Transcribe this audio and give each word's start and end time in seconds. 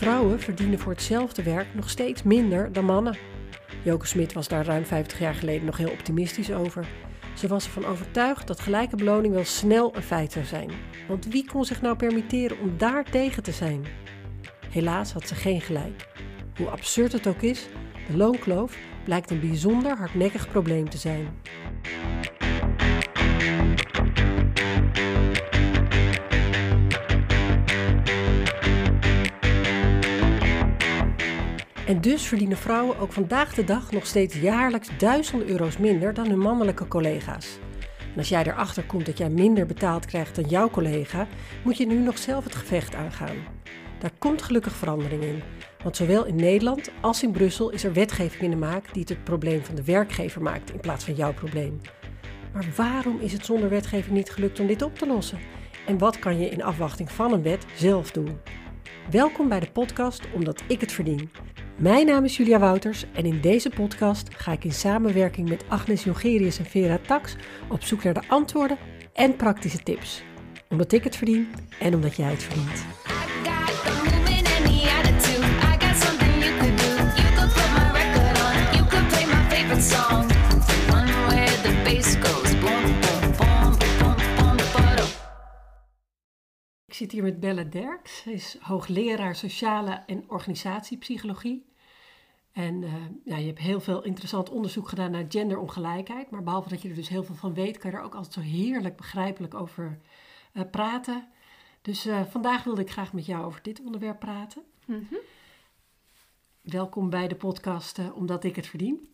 Vrouwen 0.00 0.40
verdienen 0.40 0.78
voor 0.78 0.92
hetzelfde 0.92 1.42
werk 1.42 1.74
nog 1.74 1.90
steeds 1.90 2.22
minder 2.22 2.72
dan 2.72 2.84
mannen. 2.84 3.16
Joke 3.82 4.06
Smit 4.06 4.32
was 4.32 4.48
daar 4.48 4.64
ruim 4.64 4.84
50 4.84 5.18
jaar 5.18 5.34
geleden 5.34 5.64
nog 5.64 5.76
heel 5.76 5.90
optimistisch 5.90 6.52
over. 6.52 6.86
Ze 7.34 7.48
was 7.48 7.64
ervan 7.64 7.84
overtuigd 7.84 8.46
dat 8.46 8.60
gelijke 8.60 8.96
beloning 8.96 9.34
wel 9.34 9.44
snel 9.44 9.96
een 9.96 10.02
feit 10.02 10.32
zou 10.32 10.44
zijn. 10.44 10.70
Want 11.08 11.26
wie 11.26 11.46
kon 11.46 11.64
zich 11.64 11.82
nou 11.82 11.96
permitteren 11.96 12.58
om 12.60 12.78
daar 12.78 13.04
tegen 13.04 13.42
te 13.42 13.52
zijn? 13.52 13.84
Helaas 14.70 15.12
had 15.12 15.28
ze 15.28 15.34
geen 15.34 15.60
gelijk. 15.60 16.08
Hoe 16.56 16.68
absurd 16.68 17.12
het 17.12 17.26
ook 17.26 17.42
is, 17.42 17.68
de 18.10 18.16
loonkloof 18.16 18.76
blijkt 19.04 19.30
een 19.30 19.40
bijzonder 19.40 19.96
hardnekkig 19.96 20.48
probleem 20.48 20.88
te 20.88 20.98
zijn. 20.98 21.28
En 31.90 32.00
dus 32.00 32.26
verdienen 32.26 32.56
vrouwen 32.56 32.98
ook 32.98 33.12
vandaag 33.12 33.54
de 33.54 33.64
dag 33.64 33.90
nog 33.90 34.06
steeds 34.06 34.34
jaarlijks 34.34 34.88
duizenden 34.98 35.48
euro's 35.48 35.78
minder 35.78 36.14
dan 36.14 36.28
hun 36.28 36.38
mannelijke 36.38 36.88
collega's. 36.88 37.58
En 38.12 38.18
als 38.18 38.28
jij 38.28 38.42
erachter 38.42 38.84
komt 38.84 39.06
dat 39.06 39.18
jij 39.18 39.30
minder 39.30 39.66
betaald 39.66 40.06
krijgt 40.06 40.34
dan 40.34 40.44
jouw 40.44 40.70
collega, 40.70 41.26
moet 41.64 41.76
je 41.76 41.86
nu 41.86 41.98
nog 41.98 42.18
zelf 42.18 42.44
het 42.44 42.54
gevecht 42.54 42.94
aangaan. 42.94 43.36
Daar 43.98 44.10
komt 44.18 44.42
gelukkig 44.42 44.72
verandering 44.72 45.22
in. 45.22 45.42
Want 45.82 45.96
zowel 45.96 46.24
in 46.24 46.36
Nederland 46.36 46.90
als 47.00 47.22
in 47.22 47.30
Brussel 47.30 47.70
is 47.70 47.84
er 47.84 47.92
wetgeving 47.92 48.42
in 48.42 48.50
de 48.50 48.56
maak 48.56 48.92
die 48.92 49.00
het 49.00 49.08
het 49.08 49.24
probleem 49.24 49.64
van 49.64 49.74
de 49.74 49.84
werkgever 49.84 50.42
maakt 50.42 50.72
in 50.72 50.80
plaats 50.80 51.04
van 51.04 51.14
jouw 51.14 51.34
probleem. 51.34 51.80
Maar 52.52 52.66
waarom 52.76 53.20
is 53.20 53.32
het 53.32 53.44
zonder 53.44 53.68
wetgeving 53.68 54.16
niet 54.16 54.30
gelukt 54.30 54.60
om 54.60 54.66
dit 54.66 54.82
op 54.82 54.98
te 54.98 55.06
lossen? 55.06 55.38
En 55.86 55.98
wat 55.98 56.18
kan 56.18 56.40
je 56.40 56.48
in 56.48 56.62
afwachting 56.62 57.10
van 57.10 57.32
een 57.32 57.42
wet 57.42 57.66
zelf 57.74 58.10
doen? 58.10 58.38
Welkom 59.08 59.48
bij 59.48 59.60
de 59.60 59.70
podcast 59.70 60.22
Omdat 60.34 60.62
ik 60.66 60.80
het 60.80 60.92
verdien. 60.92 61.30
Mijn 61.76 62.06
naam 62.06 62.24
is 62.24 62.36
Julia 62.36 62.58
Wouters 62.58 63.04
en 63.12 63.24
in 63.24 63.40
deze 63.40 63.70
podcast 63.70 64.34
ga 64.34 64.52
ik 64.52 64.64
in 64.64 64.72
samenwerking 64.72 65.48
met 65.48 65.64
Agnes 65.68 66.04
Jongerius 66.04 66.58
en 66.58 66.64
Vera 66.64 66.98
Tax 67.06 67.36
op 67.68 67.82
zoek 67.82 68.02
naar 68.02 68.14
de 68.14 68.28
antwoorden 68.28 68.78
en 69.12 69.36
praktische 69.36 69.82
tips. 69.82 70.22
Omdat 70.68 70.92
ik 70.92 71.04
het 71.04 71.16
verdien 71.16 71.48
en 71.78 71.94
omdat 71.94 72.16
jij 72.16 72.30
het 72.30 72.42
verdient. 72.42 72.84
Zit 87.00 87.12
hier 87.12 87.22
met 87.22 87.40
Belle 87.40 87.68
Derks. 87.68 88.22
Zij 88.22 88.32
is 88.32 88.56
hoogleraar 88.60 89.36
sociale 89.36 90.02
en 90.06 90.24
organisatiepsychologie. 90.26 91.66
En 92.52 92.82
uh, 92.82 92.94
ja, 93.24 93.36
je 93.36 93.46
hebt 93.46 93.58
heel 93.58 93.80
veel 93.80 94.04
interessant 94.04 94.50
onderzoek 94.50 94.88
gedaan 94.88 95.10
naar 95.10 95.24
genderongelijkheid. 95.28 96.30
Maar 96.30 96.42
behalve 96.42 96.68
dat 96.68 96.82
je 96.82 96.88
er 96.88 96.94
dus 96.94 97.08
heel 97.08 97.24
veel 97.24 97.34
van 97.34 97.54
weet, 97.54 97.78
kan 97.78 97.90
je 97.90 97.96
er 97.96 98.02
ook 98.02 98.14
altijd 98.14 98.32
zo 98.32 98.40
heerlijk 98.40 98.96
begrijpelijk 98.96 99.54
over 99.54 100.00
uh, 100.52 100.62
praten. 100.70 101.28
Dus 101.82 102.06
uh, 102.06 102.22
vandaag 102.24 102.64
wilde 102.64 102.80
ik 102.80 102.90
graag 102.90 103.12
met 103.12 103.26
jou 103.26 103.44
over 103.44 103.62
dit 103.62 103.80
onderwerp 103.80 104.18
praten. 104.18 104.62
Mm 104.84 105.06
-hmm. 105.08 105.18
Welkom 106.60 107.10
bij 107.10 107.28
de 107.28 107.36
podcast 107.36 108.12
Omdat 108.14 108.44
ik 108.44 108.56
het 108.56 108.66
verdien. 108.66 109.08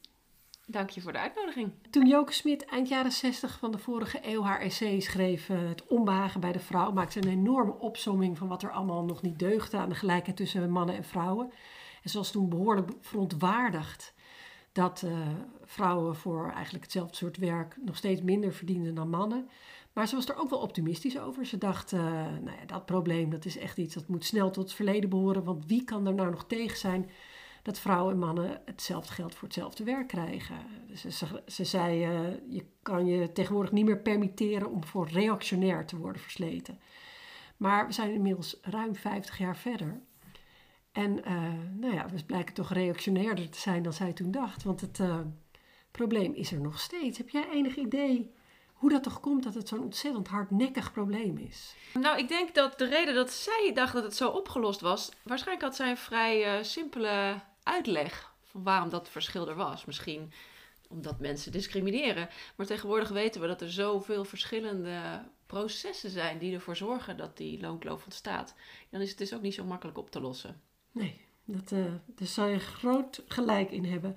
Dank 0.69 0.91
je 0.91 1.00
voor 1.00 1.12
de 1.12 1.19
uitnodiging. 1.19 1.72
Toen 1.91 2.06
Joke 2.06 2.33
Smit 2.33 2.64
eind 2.64 2.89
jaren 2.89 3.12
60 3.12 3.59
van 3.59 3.70
de 3.70 3.78
vorige 3.78 4.19
eeuw 4.22 4.42
haar 4.42 4.61
essay 4.61 5.00
schreef, 5.00 5.47
Het 5.47 5.86
onbehagen 5.86 6.41
bij 6.41 6.53
de 6.53 6.58
vrouw, 6.58 6.92
maakte 6.92 7.23
een 7.23 7.28
enorme 7.28 7.78
opsomming 7.78 8.39
van 8.39 8.48
wat 8.48 8.62
er 8.62 8.70
allemaal 8.70 9.05
nog 9.05 9.23
niet 9.23 9.39
deugde 9.39 9.77
aan 9.77 9.89
de 9.89 9.95
gelijkheid 9.95 10.36
tussen 10.36 10.70
mannen 10.70 10.97
en 10.97 11.05
vrouwen. 11.05 11.53
En 12.02 12.11
ze 12.11 12.18
was 12.18 12.30
toen 12.30 12.48
behoorlijk 12.48 12.91
verontwaardigd 13.01 14.14
dat 14.73 15.02
uh, 15.05 15.18
vrouwen 15.64 16.17
voor 16.17 16.51
eigenlijk 16.51 16.85
hetzelfde 16.85 17.17
soort 17.17 17.36
werk 17.36 17.77
nog 17.85 17.96
steeds 17.96 18.23
minder 18.23 18.52
verdienden 18.52 18.95
dan 18.95 19.11
mannen. 19.11 19.48
Maar 19.92 20.08
ze 20.08 20.14
was 20.14 20.29
er 20.29 20.36
ook 20.36 20.51
wel 20.51 20.58
optimistisch 20.58 21.18
over. 21.18 21.46
Ze 21.46 21.58
dacht, 21.58 21.92
uh, 21.92 22.01
nou 22.01 22.57
ja, 22.61 22.64
dat 22.67 22.86
probleem 22.86 23.30
dat 23.30 23.45
is 23.45 23.58
echt 23.58 23.79
iets 23.79 23.95
dat 23.95 24.08
moet 24.08 24.24
snel 24.24 24.51
tot 24.51 24.64
het 24.64 24.73
verleden 24.73 25.11
behoren. 25.11 25.45
Want 25.45 25.67
wie 25.67 25.85
kan 25.85 26.07
er 26.07 26.14
nou 26.14 26.30
nog 26.30 26.46
tegen 26.46 26.79
zijn 26.79 27.11
dat 27.67 27.79
vrouwen 27.79 28.13
en 28.13 28.19
mannen 28.19 28.61
hetzelfde 28.65 29.13
geld 29.13 29.35
voor 29.35 29.49
hetzelfde 29.49 29.85
werk 29.85 30.09
krijgen? 30.09 30.57
Dus 30.87 31.01
ze, 31.01 31.11
ze, 31.11 31.43
ze 31.47 31.65
zei, 31.65 32.07
uh, 32.07 32.35
je 32.49 32.67
kan 32.83 33.07
je 33.07 33.33
tegenwoordig 33.33 33.73
niet 33.73 33.85
meer 33.85 33.99
permitteren 33.99 34.71
om 34.71 34.85
voor 34.85 35.09
reactionair 35.09 35.87
te 35.87 35.97
worden 35.97 36.23
versleten. 36.23 36.81
Maar 37.57 37.87
we 37.87 37.93
zijn 37.93 38.13
inmiddels 38.13 38.59
ruim 38.63 38.95
50 38.95 39.39
jaar 39.39 39.57
verder. 39.57 40.01
En 40.93 41.19
uh, 41.19 41.43
nou 41.81 41.95
ja, 41.95 42.09
we 42.09 42.25
blijken 42.25 42.55
toch 42.55 42.73
reactionairder 42.73 43.51
te 43.51 43.59
zijn 43.59 43.83
dan 43.83 43.93
zij 43.93 44.13
toen 44.13 44.31
dacht. 44.31 44.63
Want 44.63 44.81
het 44.81 44.98
uh, 44.98 45.21
probleem 45.91 46.35
is 46.35 46.53
er 46.53 46.61
nog 46.61 46.81
steeds. 46.81 47.19
Heb 47.19 47.29
jij 47.29 47.48
enig 47.51 47.77
idee 47.77 48.35
hoe 48.73 48.91
dat 48.91 49.03
toch 49.03 49.21
komt 49.21 49.43
dat 49.43 49.55
het 49.55 49.69
zo'n 49.69 49.83
ontzettend 49.83 50.29
hardnekkig 50.29 50.93
probleem 50.93 51.39
is? 51.39 51.75
Nou, 51.95 52.19
ik 52.19 52.29
denk 52.29 52.55
dat 52.55 52.79
de 52.79 52.85
reden 52.89 53.15
dat 53.15 53.31
zij 53.31 53.71
dacht 53.75 53.93
dat 53.93 54.03
het 54.03 54.17
zo 54.17 54.29
opgelost 54.29 54.81
was... 54.81 55.11
waarschijnlijk 55.23 55.67
had 55.67 55.77
zij 55.77 55.91
een 55.91 55.97
vrij 55.97 56.65
simpele 56.65 57.41
uitleg 57.67 58.35
van 58.43 58.63
waarom 58.63 58.89
dat 58.89 59.09
verschil 59.09 59.49
er 59.49 59.57
was. 59.57 59.85
Misschien 59.85 60.33
omdat 60.89 61.21
mensen 61.21 61.53
discrimineren. 61.53 62.29
Maar 62.57 62.67
tegenwoordig 62.67 63.09
weten 63.09 63.41
we 63.41 63.47
dat 63.47 63.61
er 63.61 63.73
zoveel 63.73 64.25
verschillende 64.25 65.29
processen 65.47 66.11
zijn... 66.11 66.39
die 66.39 66.55
ervoor 66.55 66.77
zorgen 66.77 67.17
dat 67.17 67.37
die 67.37 67.61
loonkloof 67.61 68.05
ontstaat. 68.05 68.55
Dan 68.91 69.01
is 69.01 69.09
het 69.09 69.19
dus 69.19 69.35
ook 69.35 69.43
niet 69.43 69.55
zo 69.55 69.65
makkelijk 69.65 69.99
op 69.99 70.11
te 70.11 70.21
lossen. 70.21 70.61
Nee, 70.93 71.21
dat, 71.45 71.71
uh, 71.71 71.85
daar 72.07 72.29
zou 72.29 72.51
je 72.51 72.59
groot 72.59 73.25
gelijk 73.27 73.71
in 73.71 73.85
hebben. 73.85 74.17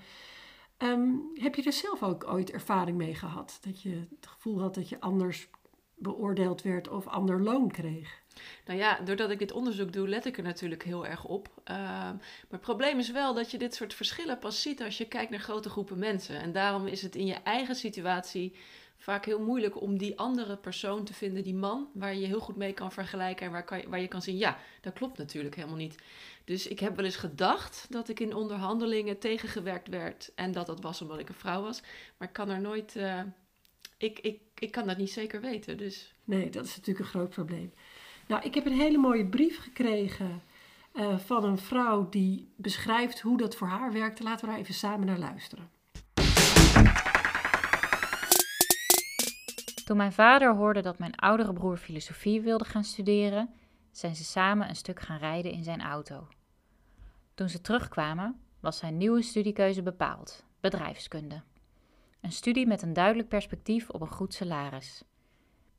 Um, 0.77 1.29
heb 1.33 1.55
je 1.55 1.63
er 1.63 1.73
zelf 1.73 2.03
ook 2.03 2.27
ooit 2.27 2.51
ervaring 2.51 2.97
mee 2.97 3.15
gehad? 3.15 3.57
Dat 3.61 3.81
je 3.81 4.07
het 4.15 4.27
gevoel 4.27 4.59
had 4.59 4.75
dat 4.75 4.89
je 4.89 4.99
anders 4.99 5.49
beoordeeld 5.95 6.61
werd 6.61 6.87
of 6.87 7.07
ander 7.07 7.41
loon 7.41 7.71
kreeg? 7.71 8.21
Nou 8.65 8.79
ja, 8.79 8.99
doordat 8.99 9.29
ik 9.29 9.39
dit 9.39 9.51
onderzoek 9.51 9.93
doe, 9.93 10.07
let 10.07 10.25
ik 10.25 10.37
er 10.37 10.43
natuurlijk 10.43 10.83
heel 10.83 11.07
erg 11.07 11.25
op. 11.25 11.47
Uh, 11.47 11.75
maar 11.75 12.19
het 12.49 12.61
probleem 12.61 12.99
is 12.99 13.11
wel 13.11 13.33
dat 13.33 13.51
je 13.51 13.57
dit 13.57 13.75
soort 13.75 13.93
verschillen 13.93 14.39
pas 14.39 14.61
ziet 14.61 14.81
als 14.81 14.97
je 14.97 15.07
kijkt 15.07 15.31
naar 15.31 15.39
grote 15.39 15.69
groepen 15.69 15.99
mensen. 15.99 16.41
En 16.41 16.51
daarom 16.51 16.87
is 16.87 17.01
het 17.01 17.15
in 17.15 17.25
je 17.25 17.37
eigen 17.43 17.75
situatie 17.75 18.55
vaak 18.99 19.25
heel 19.25 19.41
moeilijk 19.41 19.81
om 19.81 19.97
die 19.97 20.17
andere 20.17 20.57
persoon 20.57 21.03
te 21.03 21.13
vinden, 21.13 21.43
die 21.43 21.55
man, 21.55 21.89
waar 21.93 22.15
je 22.15 22.25
heel 22.25 22.39
goed 22.39 22.55
mee 22.55 22.73
kan 22.73 22.91
vergelijken 22.91 23.45
en 23.45 23.51
waar, 23.51 23.63
kan 23.63 23.83
waar 23.87 23.99
je 23.99 24.07
kan 24.07 24.21
zien, 24.21 24.37
ja, 24.37 24.57
dat 24.81 24.93
klopt 24.93 25.17
natuurlijk 25.17 25.55
helemaal 25.55 25.77
niet. 25.77 25.95
Dus 26.43 26.67
ik 26.67 26.79
heb 26.79 26.95
wel 26.95 27.05
eens 27.05 27.15
gedacht 27.15 27.85
dat 27.89 28.09
ik 28.09 28.19
in 28.19 28.33
onderhandelingen 28.33 29.19
tegengewerkt 29.19 29.87
werd 29.87 30.31
en 30.35 30.51
dat 30.51 30.65
dat 30.65 30.81
was 30.81 31.01
omdat 31.01 31.19
ik 31.19 31.29
een 31.29 31.35
vrouw 31.35 31.61
was, 31.61 31.81
maar 32.17 32.27
ik 32.27 32.33
kan 32.33 32.49
er 32.49 32.61
nooit, 32.61 32.95
uh, 32.95 33.21
ik, 33.97 34.19
ik, 34.19 34.41
ik 34.55 34.71
kan 34.71 34.87
dat 34.87 34.97
niet 34.97 35.11
zeker 35.11 35.41
weten. 35.41 35.77
Dus. 35.77 36.13
Nee, 36.23 36.49
dat 36.49 36.65
is 36.65 36.75
natuurlijk 36.75 37.05
een 37.05 37.11
groot 37.11 37.29
probleem. 37.29 37.73
Nou, 38.29 38.43
ik 38.43 38.53
heb 38.53 38.65
een 38.65 38.79
hele 38.79 38.97
mooie 38.97 39.25
brief 39.25 39.59
gekregen 39.59 40.41
uh, 40.93 41.17
van 41.17 41.43
een 41.43 41.57
vrouw 41.57 42.09
die 42.09 42.53
beschrijft 42.55 43.19
hoe 43.19 43.37
dat 43.37 43.55
voor 43.55 43.67
haar 43.67 43.91
werkte. 43.91 44.23
Laten 44.23 44.45
we 44.45 44.51
daar 44.51 44.59
even 44.61 44.73
samen 44.73 45.05
naar 45.05 45.17
luisteren. 45.17 45.69
Toen 49.85 49.97
mijn 49.97 50.13
vader 50.13 50.55
hoorde 50.55 50.81
dat 50.81 50.99
mijn 50.99 51.15
oudere 51.15 51.53
broer 51.53 51.77
filosofie 51.77 52.41
wilde 52.41 52.65
gaan 52.65 52.83
studeren, 52.83 53.53
zijn 53.91 54.15
ze 54.15 54.23
samen 54.23 54.69
een 54.69 54.75
stuk 54.75 54.99
gaan 54.99 55.19
rijden 55.19 55.51
in 55.51 55.63
zijn 55.63 55.81
auto. 55.81 56.27
Toen 57.33 57.49
ze 57.49 57.61
terugkwamen, 57.61 58.39
was 58.59 58.77
zijn 58.77 58.97
nieuwe 58.97 59.21
studiekeuze 59.21 59.81
bepaald: 59.81 60.43
bedrijfskunde. 60.59 61.41
Een 62.21 62.31
studie 62.31 62.67
met 62.67 62.81
een 62.81 62.93
duidelijk 62.93 63.27
perspectief 63.27 63.89
op 63.89 64.01
een 64.01 64.11
goed 64.11 64.33
salaris. 64.33 65.03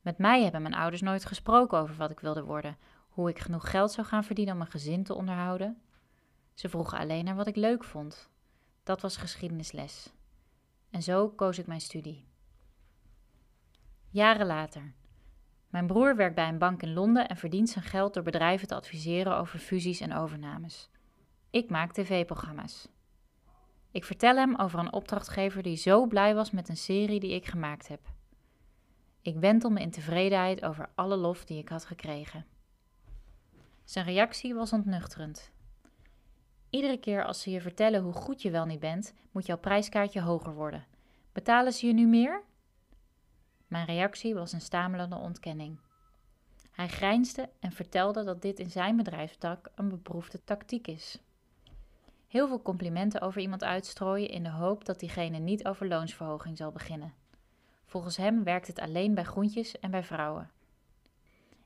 Met 0.00 0.18
mij 0.18 0.42
hebben 0.42 0.62
mijn 0.62 0.74
ouders 0.74 1.02
nooit 1.02 1.24
gesproken 1.24 1.78
over 1.78 1.96
wat 1.96 2.10
ik 2.10 2.20
wilde 2.20 2.44
worden, 2.44 2.76
hoe 3.08 3.28
ik 3.28 3.38
genoeg 3.38 3.70
geld 3.70 3.92
zou 3.92 4.06
gaan 4.06 4.24
verdienen 4.24 4.54
om 4.54 4.60
een 4.60 4.66
gezin 4.66 5.04
te 5.04 5.14
onderhouden. 5.14 5.82
Ze 6.54 6.68
vroegen 6.68 6.98
alleen 6.98 7.24
naar 7.24 7.34
wat 7.36 7.46
ik 7.46 7.56
leuk 7.56 7.84
vond. 7.84 8.30
Dat 8.82 9.00
was 9.00 9.16
geschiedenisles. 9.16 10.12
En 10.90 11.02
zo 11.02 11.28
koos 11.28 11.58
ik 11.58 11.66
mijn 11.66 11.80
studie. 11.80 12.28
Jaren 14.10 14.46
later. 14.46 14.92
Mijn 15.68 15.86
broer 15.86 16.16
werkt 16.16 16.34
bij 16.34 16.48
een 16.48 16.58
bank 16.58 16.82
in 16.82 16.92
Londen 16.92 17.28
en 17.28 17.36
verdient 17.36 17.70
zijn 17.70 17.84
geld 17.84 18.14
door 18.14 18.22
bedrijven 18.22 18.68
te 18.68 18.74
adviseren 18.74 19.36
over 19.36 19.58
fusies 19.58 20.00
en 20.00 20.14
overnames. 20.14 20.90
Ik 21.50 21.70
maak 21.70 21.92
tv-programma's. 21.92 22.88
Ik 23.90 24.04
vertel 24.04 24.36
hem 24.36 24.56
over 24.56 24.78
een 24.78 24.92
opdrachtgever 24.92 25.62
die 25.62 25.76
zo 25.76 26.06
blij 26.06 26.34
was 26.34 26.50
met 26.50 26.68
een 26.68 26.76
serie 26.76 27.20
die 27.20 27.34
ik 27.34 27.46
gemaakt 27.46 27.88
heb. 27.88 28.00
Ik 29.22 29.36
wentel 29.36 29.70
me 29.70 29.80
in 29.80 29.90
tevredenheid 29.90 30.64
over 30.64 30.88
alle 30.94 31.16
lof 31.16 31.44
die 31.44 31.58
ik 31.58 31.68
had 31.68 31.84
gekregen. 31.84 32.46
Zijn 33.84 34.04
reactie 34.04 34.54
was 34.54 34.72
ontnuchterend. 34.72 35.50
Iedere 36.70 36.98
keer 36.98 37.24
als 37.24 37.42
ze 37.42 37.50
je 37.50 37.60
vertellen 37.60 38.02
hoe 38.02 38.12
goed 38.12 38.42
je 38.42 38.50
wel 38.50 38.64
niet 38.64 38.80
bent, 38.80 39.14
moet 39.30 39.46
jouw 39.46 39.58
prijskaartje 39.58 40.20
hoger 40.20 40.54
worden. 40.54 40.86
Betalen 41.32 41.72
ze 41.72 41.86
je 41.86 41.92
nu 41.92 42.06
meer? 42.06 42.42
Mijn 43.66 43.86
reactie 43.86 44.34
was 44.34 44.52
een 44.52 44.60
stamelende 44.60 45.16
ontkenning. 45.16 45.78
Hij 46.70 46.88
grijnsde 46.88 47.48
en 47.60 47.72
vertelde 47.72 48.24
dat 48.24 48.42
dit 48.42 48.58
in 48.58 48.70
zijn 48.70 48.96
bedrijfstak 48.96 49.70
een 49.74 49.88
beproefde 49.88 50.44
tactiek 50.44 50.86
is. 50.86 51.18
Heel 52.26 52.48
veel 52.48 52.62
complimenten 52.62 53.20
over 53.20 53.40
iemand 53.40 53.64
uitstrooien 53.64 54.28
in 54.28 54.42
de 54.42 54.50
hoop 54.50 54.84
dat 54.84 55.00
diegene 55.00 55.38
niet 55.38 55.66
over 55.66 55.88
loonsverhoging 55.88 56.56
zal 56.56 56.72
beginnen. 56.72 57.14
Volgens 57.90 58.16
hem 58.16 58.44
werkt 58.44 58.66
het 58.66 58.78
alleen 58.78 59.14
bij 59.14 59.24
groentjes 59.24 59.78
en 59.78 59.90
bij 59.90 60.02
vrouwen. 60.02 60.50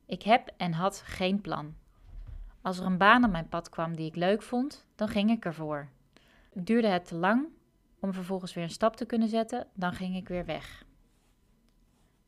Ik 0.07 0.23
heb 0.23 0.53
en 0.57 0.73
had 0.73 1.03
geen 1.05 1.41
plan. 1.41 1.75
Als 2.63 2.79
er 2.79 2.87
een 2.87 2.99
baan 2.99 3.25
op 3.25 3.31
mijn 3.31 3.49
pad 3.49 3.69
kwam 3.69 3.97
die 3.97 4.07
ik 4.07 4.17
leuk 4.17 4.43
vond, 4.43 4.87
dan 4.95 5.09
ging 5.09 5.31
ik 5.31 5.45
ervoor. 5.45 5.89
Duurde 6.53 6.89
het 6.89 7.05
te 7.05 7.15
lang 7.15 7.49
om 8.01 8.13
vervolgens 8.13 8.55
weer 8.55 8.65
een 8.65 8.71
stap 8.71 8.97
te 8.97 9.05
kunnen 9.05 9.29
zetten, 9.29 9.67
dan 9.75 9.93
ging 9.93 10.17
ik 10.17 10.29
weer 10.29 10.45
weg. 10.45 10.85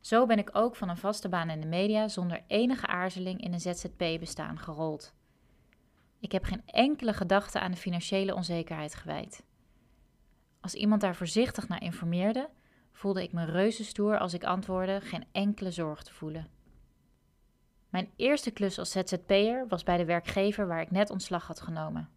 Zo 0.01 0.27
ben 0.27 0.39
ik 0.39 0.51
ook 0.53 0.77
van 0.77 0.89
een 0.89 0.97
vaste 0.97 1.29
baan 1.29 1.51
in 1.51 1.61
de 1.61 1.67
media 1.67 2.09
zonder 2.09 2.43
enige 2.47 2.87
aarzeling 2.87 3.41
in 3.41 3.53
een 3.53 3.61
ZZP-bestaan 3.61 4.59
gerold. 4.59 5.15
Ik 6.19 6.33
heb 6.33 6.45
geen 6.45 6.63
enkele 6.67 7.13
gedachte 7.13 7.61
aan 7.61 7.71
de 7.71 7.77
financiële 7.77 8.35
onzekerheid 8.35 8.95
gewijd. 8.95 9.45
Als 10.61 10.75
iemand 10.75 11.01
daar 11.01 11.17
voorzichtig 11.17 11.69
naar 11.69 11.83
informeerde, 11.83 12.49
voelde 12.97 13.23
ik 13.23 13.33
me 13.33 13.45
reuzenstoer 13.45 14.19
als 14.19 14.35
ik 14.35 14.45
antwoordde 14.45 15.01
geen 15.01 15.25
enkele 15.33 15.71
zorg 15.71 16.03
te 16.03 16.15
voelen. 16.15 16.49
Mijn 17.89 18.11
eerste 18.17 18.51
klus 18.51 18.79
als 18.79 18.91
ZZP'er 18.91 19.69
was 19.69 19.83
bij 19.83 19.97
de 19.97 20.05
werkgever 20.05 20.67
waar 20.67 20.81
ik 20.81 20.91
net 20.91 21.11
ontslag 21.11 21.47
had 21.47 21.61
genomen. 21.61 22.09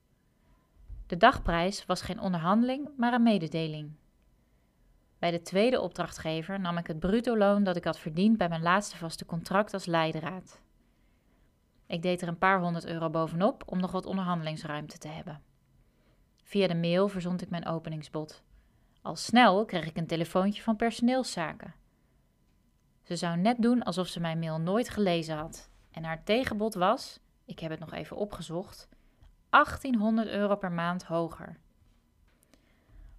De 1.08 1.18
dagprijs 1.18 1.86
was 1.86 2.02
geen 2.02 2.20
onderhandeling, 2.20 2.90
maar 2.98 3.14
een 3.14 3.24
mededeling. 3.24 3.92
Bij 5.20 5.32
de 5.32 5.42
tweede 5.42 5.82
opdrachtgever 5.82 6.60
nam 6.60 6.78
ik 6.78 6.88
het 6.88 7.00
bruto 7.00 7.38
loon 7.38 7.64
dat 7.64 7.76
ik 7.76 7.84
had 7.84 8.00
verdiend 8.00 8.38
bij 8.38 8.50
mijn 8.50 8.62
laatste 8.62 8.98
vaste 8.98 9.26
contract 9.26 9.74
als 9.74 9.86
leidraad. 9.86 10.62
Ik 11.86 12.02
deed 12.02 12.22
er 12.22 12.28
een 12.28 12.38
paar 12.38 12.60
honderd 12.60 12.86
euro 12.86 13.10
bovenop 13.10 13.64
om 13.66 13.80
nog 13.80 13.92
wat 13.92 14.06
onderhandelingsruimte 14.06 14.98
te 14.98 15.08
hebben. 15.08 15.42
Via 16.44 16.68
de 16.68 16.76
mail 16.76 17.08
verzond 17.08 17.42
ik 17.42 17.50
mijn 17.50 17.66
openingsbod. 17.66 18.44
Al 19.02 19.16
snel 19.16 19.66
kreeg 19.66 19.86
ik 19.86 19.98
een 19.98 20.08
telefoontje 20.08 20.62
van 20.62 20.76
personeelszaken. 20.76 21.74
Ze 23.04 23.16
zou 23.16 23.38
net 23.38 23.62
doen 23.62 23.84
alsof 23.84 24.08
ze 24.08 24.20
mijn 24.20 24.40
mail 24.40 24.60
nooit 24.60 24.90
gelezen 24.90 25.38
had. 25.38 25.70
En 25.92 26.04
haar 26.04 26.24
tegenbod 26.24 26.74
was, 26.74 27.20
ik 27.46 27.60
heb 27.60 27.72
het 27.72 27.80
nog 27.80 27.94
even 27.94 28.18
opgezocht, 28.18 28.90
1800 29.50 30.28
euro 30.28 30.56
per 30.56 30.72
maand 30.72 31.04
hoger. 31.04 31.60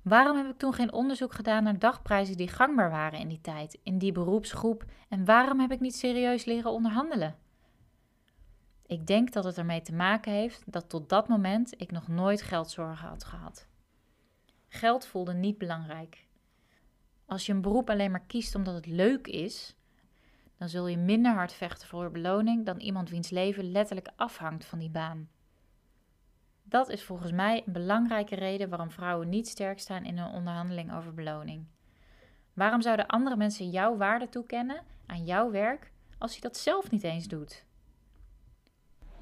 Waarom 0.03 0.37
heb 0.37 0.47
ik 0.47 0.59
toen 0.59 0.73
geen 0.73 0.93
onderzoek 0.93 1.35
gedaan 1.35 1.62
naar 1.62 1.79
dagprijzen 1.79 2.37
die 2.37 2.49
gangbaar 2.49 2.91
waren 2.91 3.19
in 3.19 3.29
die 3.29 3.41
tijd, 3.41 3.79
in 3.83 3.99
die 3.99 4.12
beroepsgroep, 4.12 4.85
en 5.09 5.25
waarom 5.25 5.61
heb 5.61 5.73
ik 5.73 5.81
niet 5.81 5.97
serieus 5.97 6.44
leren 6.44 6.71
onderhandelen? 6.71 7.37
Ik 8.87 9.06
denk 9.06 9.33
dat 9.33 9.44
het 9.44 9.59
ermee 9.59 9.83
te 9.83 9.94
maken 9.94 10.33
heeft 10.33 10.62
dat 10.67 10.88
tot 10.88 11.09
dat 11.09 11.29
moment 11.29 11.81
ik 11.81 11.91
nog 11.91 12.09
nooit 12.09 12.43
geldzorgen 12.43 13.09
had 13.09 13.25
gehad. 13.25 13.69
Geld 14.73 15.07
voelde 15.07 15.35
niet 15.35 15.59
belangrijk. 15.59 16.27
Als 17.27 17.47
je 17.47 17.53
een 17.53 17.61
beroep 17.61 17.91
alleen 17.91 18.11
maar 18.11 18.27
kiest 18.27 18.55
omdat 18.55 18.75
het 18.75 18.87
leuk 18.87 19.27
is, 19.27 19.75
dan 20.57 20.69
zul 20.69 20.87
je 20.87 20.97
minder 20.97 21.33
hard 21.33 21.53
vechten 21.53 21.89
voor 21.89 22.11
beloning 22.11 22.67
dan 22.67 22.81
iemand 22.81 23.11
wiens 23.11 23.31
leven 23.31 23.71
letterlijk 23.71 24.09
afhangt 24.17 24.65
van 24.65 24.79
die 24.79 24.91
baan. 24.91 25.29
Dat 26.63 26.89
is 26.89 27.05
volgens 27.05 27.33
mij 27.33 27.63
een 27.67 27.73
belangrijke 27.73 28.35
reden 28.35 28.69
waarom 28.69 28.91
vrouwen 28.91 29.29
niet 29.29 29.49
sterk 29.49 29.79
staan 29.79 30.05
in 30.05 30.19
een 30.19 30.33
onderhandeling 30.33 30.95
over 30.95 31.15
beloning. 31.15 31.67
Waarom 32.53 32.81
zouden 32.81 33.07
andere 33.07 33.37
mensen 33.37 33.71
jouw 33.71 33.97
waarde 33.97 34.29
toekennen 34.29 34.83
aan 35.07 35.25
jouw 35.25 35.51
werk 35.51 35.93
als 36.19 36.35
je 36.35 36.41
dat 36.41 36.57
zelf 36.57 36.91
niet 36.91 37.03
eens 37.03 37.29
doet? 37.29 37.65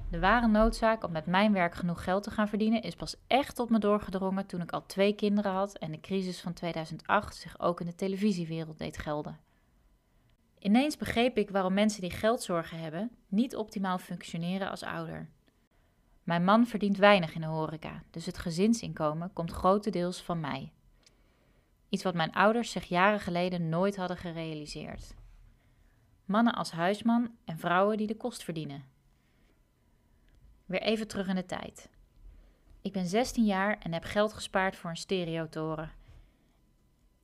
De 0.09 0.19
ware 0.19 0.47
noodzaak 0.47 1.03
om 1.03 1.11
met 1.11 1.25
mijn 1.25 1.53
werk 1.53 1.75
genoeg 1.75 2.03
geld 2.03 2.23
te 2.23 2.31
gaan 2.31 2.47
verdienen 2.47 2.81
is 2.81 2.95
pas 2.95 3.15
echt 3.27 3.55
tot 3.55 3.69
me 3.69 3.79
doorgedrongen 3.79 4.45
toen 4.45 4.61
ik 4.61 4.71
al 4.71 4.85
twee 4.85 5.13
kinderen 5.13 5.51
had 5.51 5.77
en 5.77 5.91
de 5.91 5.99
crisis 5.99 6.41
van 6.41 6.53
2008 6.53 7.35
zich 7.35 7.59
ook 7.59 7.79
in 7.79 7.85
de 7.85 7.95
televisiewereld 7.95 8.77
deed 8.77 8.97
gelden. 8.97 9.39
Ineens 10.59 10.97
begreep 10.97 11.37
ik 11.37 11.49
waarom 11.49 11.73
mensen 11.73 12.01
die 12.01 12.11
geldzorgen 12.11 12.79
hebben 12.79 13.11
niet 13.27 13.55
optimaal 13.55 13.97
functioneren 13.97 14.69
als 14.69 14.83
ouder. 14.83 15.29
Mijn 16.23 16.43
man 16.43 16.67
verdient 16.67 16.97
weinig 16.97 17.35
in 17.35 17.41
de 17.41 17.47
horeca, 17.47 18.03
dus 18.11 18.25
het 18.25 18.37
gezinsinkomen 18.37 19.33
komt 19.33 19.51
grotendeels 19.51 20.21
van 20.21 20.39
mij. 20.39 20.71
Iets 21.89 22.03
wat 22.03 22.13
mijn 22.13 22.31
ouders 22.31 22.71
zich 22.71 22.85
jaren 22.85 23.19
geleden 23.19 23.69
nooit 23.69 23.95
hadden 23.95 24.17
gerealiseerd. 24.17 25.15
Mannen 26.25 26.53
als 26.53 26.71
huisman 26.71 27.31
en 27.45 27.57
vrouwen 27.57 27.97
die 27.97 28.07
de 28.07 28.17
kost 28.17 28.43
verdienen. 28.43 28.97
Weer 30.69 30.81
even 30.81 31.07
terug 31.07 31.27
in 31.27 31.35
de 31.35 31.45
tijd. 31.45 31.89
Ik 32.81 32.91
ben 32.91 33.05
16 33.05 33.45
jaar 33.45 33.77
en 33.79 33.93
heb 33.93 34.03
geld 34.03 34.33
gespaard 34.33 34.75
voor 34.75 34.89
een 34.89 34.95
stereotoren. 34.95 35.91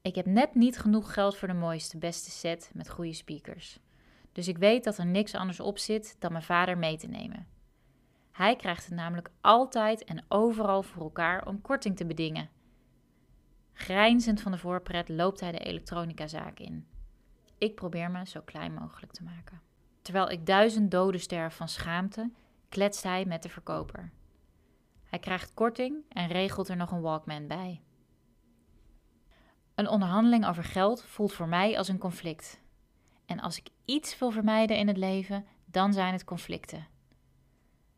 Ik 0.01 0.15
heb 0.15 0.25
net 0.25 0.55
niet 0.55 0.79
genoeg 0.79 1.13
geld 1.13 1.37
voor 1.37 1.47
de 1.47 1.53
mooiste, 1.53 1.97
beste 1.97 2.31
set 2.31 2.69
met 2.73 2.89
goede 2.89 3.13
speakers. 3.13 3.79
Dus 4.31 4.47
ik 4.47 4.57
weet 4.57 4.83
dat 4.83 4.97
er 4.97 5.05
niks 5.05 5.35
anders 5.35 5.59
op 5.59 5.77
zit 5.77 6.15
dan 6.19 6.31
mijn 6.31 6.43
vader 6.43 6.77
mee 6.77 6.97
te 6.97 7.07
nemen. 7.07 7.47
Hij 8.31 8.55
krijgt 8.55 8.85
het 8.85 8.93
namelijk 8.93 9.29
altijd 9.41 10.03
en 10.03 10.25
overal 10.27 10.83
voor 10.83 11.03
elkaar 11.03 11.47
om 11.47 11.61
korting 11.61 11.97
te 11.97 12.05
bedingen. 12.05 12.49
Grijnzend 13.73 14.41
van 14.41 14.51
de 14.51 14.57
voorpret 14.57 15.09
loopt 15.09 15.39
hij 15.39 15.51
de 15.51 15.59
elektronicazaak 15.59 16.59
in. 16.59 16.87
Ik 17.57 17.75
probeer 17.75 18.11
me 18.11 18.25
zo 18.25 18.41
klein 18.45 18.73
mogelijk 18.73 19.11
te 19.11 19.23
maken. 19.23 19.61
Terwijl 20.01 20.29
ik 20.29 20.45
duizend 20.45 20.91
doden 20.91 21.19
sterf 21.19 21.55
van 21.55 21.67
schaamte, 21.67 22.31
kletst 22.69 23.03
hij 23.03 23.25
met 23.25 23.43
de 23.43 23.49
verkoper. 23.49 24.11
Hij 25.03 25.19
krijgt 25.19 25.53
korting 25.53 26.03
en 26.09 26.27
regelt 26.27 26.67
er 26.67 26.75
nog 26.75 26.91
een 26.91 27.01
Walkman 27.01 27.47
bij. 27.47 27.81
Een 29.75 29.87
onderhandeling 29.87 30.47
over 30.47 30.63
geld 30.63 31.03
voelt 31.03 31.33
voor 31.33 31.47
mij 31.47 31.77
als 31.77 31.87
een 31.87 31.97
conflict. 31.97 32.61
En 33.25 33.39
als 33.39 33.57
ik 33.57 33.67
iets 33.85 34.19
wil 34.19 34.31
vermijden 34.31 34.77
in 34.77 34.87
het 34.87 34.97
leven, 34.97 35.45
dan 35.65 35.93
zijn 35.93 36.13
het 36.13 36.23
conflicten. 36.23 36.87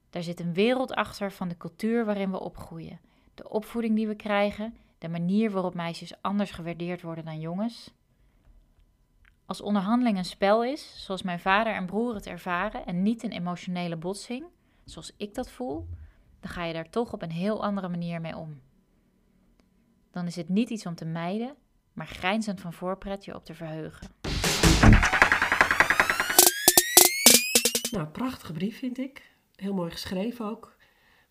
Daar 0.09 0.23
zit 0.23 0.39
een 0.39 0.53
wereld 0.53 0.93
achter 0.93 1.31
van 1.31 1.47
de 1.47 1.57
cultuur 1.57 2.05
waarin 2.05 2.31
we 2.31 2.39
opgroeien, 2.39 2.99
de 3.33 3.49
opvoeding 3.49 3.95
die 3.95 4.07
we 4.07 4.15
krijgen, 4.15 4.77
de 4.97 5.09
manier 5.09 5.51
waarop 5.51 5.73
meisjes 5.73 6.21
anders 6.21 6.51
gewaardeerd 6.51 7.01
worden 7.01 7.25
dan 7.25 7.39
jongens. 7.39 7.93
Als 9.45 9.61
onderhandeling 9.61 10.17
een 10.17 10.25
spel 10.25 10.63
is, 10.63 11.05
zoals 11.05 11.21
mijn 11.21 11.39
vader 11.39 11.73
en 11.73 11.85
broer 11.85 12.13
het 12.13 12.25
ervaren, 12.25 12.85
en 12.85 13.01
niet 13.01 13.23
een 13.23 13.31
emotionele 13.31 13.95
botsing, 13.95 14.45
zoals 14.89 15.13
ik 15.17 15.33
dat 15.33 15.51
voel, 15.51 15.87
dan 16.39 16.51
ga 16.51 16.63
je 16.63 16.73
daar 16.73 16.89
toch 16.89 17.13
op 17.13 17.21
een 17.21 17.31
heel 17.31 17.63
andere 17.63 17.89
manier 17.89 18.21
mee 18.21 18.35
om. 18.35 18.61
Dan 20.11 20.27
is 20.27 20.35
het 20.35 20.49
niet 20.49 20.69
iets 20.69 20.85
om 20.85 20.95
te 20.95 21.05
mijden, 21.05 21.55
maar 21.93 22.07
grijnzend 22.07 22.61
van 22.61 22.73
voorpret 22.73 23.25
je 23.25 23.35
op 23.35 23.45
te 23.45 23.53
verheugen. 23.53 24.07
Nou, 27.91 28.07
prachtige 28.07 28.53
brief 28.53 28.77
vind 28.77 28.97
ik. 28.97 29.31
Heel 29.55 29.73
mooi 29.73 29.91
geschreven 29.91 30.45
ook. 30.45 30.75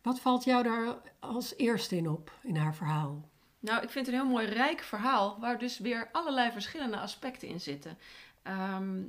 Wat 0.03 0.21
valt 0.21 0.45
jou 0.45 0.63
daar 0.63 0.97
als 1.21 1.57
eerste 1.57 1.97
in 1.97 2.09
op, 2.09 2.33
in 2.43 2.57
haar 2.57 2.75
verhaal? 2.75 3.29
Nou, 3.59 3.83
ik 3.83 3.91
vind 3.91 4.07
het 4.07 4.15
een 4.15 4.21
heel 4.21 4.31
mooi 4.31 4.47
rijk 4.47 4.81
verhaal, 4.81 5.41
waar 5.41 5.59
dus 5.59 5.79
weer 5.79 6.09
allerlei 6.13 6.53
verschillende 6.53 6.99
aspecten 6.99 7.49
in 7.49 7.61
zitten. 7.61 7.99
Ehm, 8.47 9.03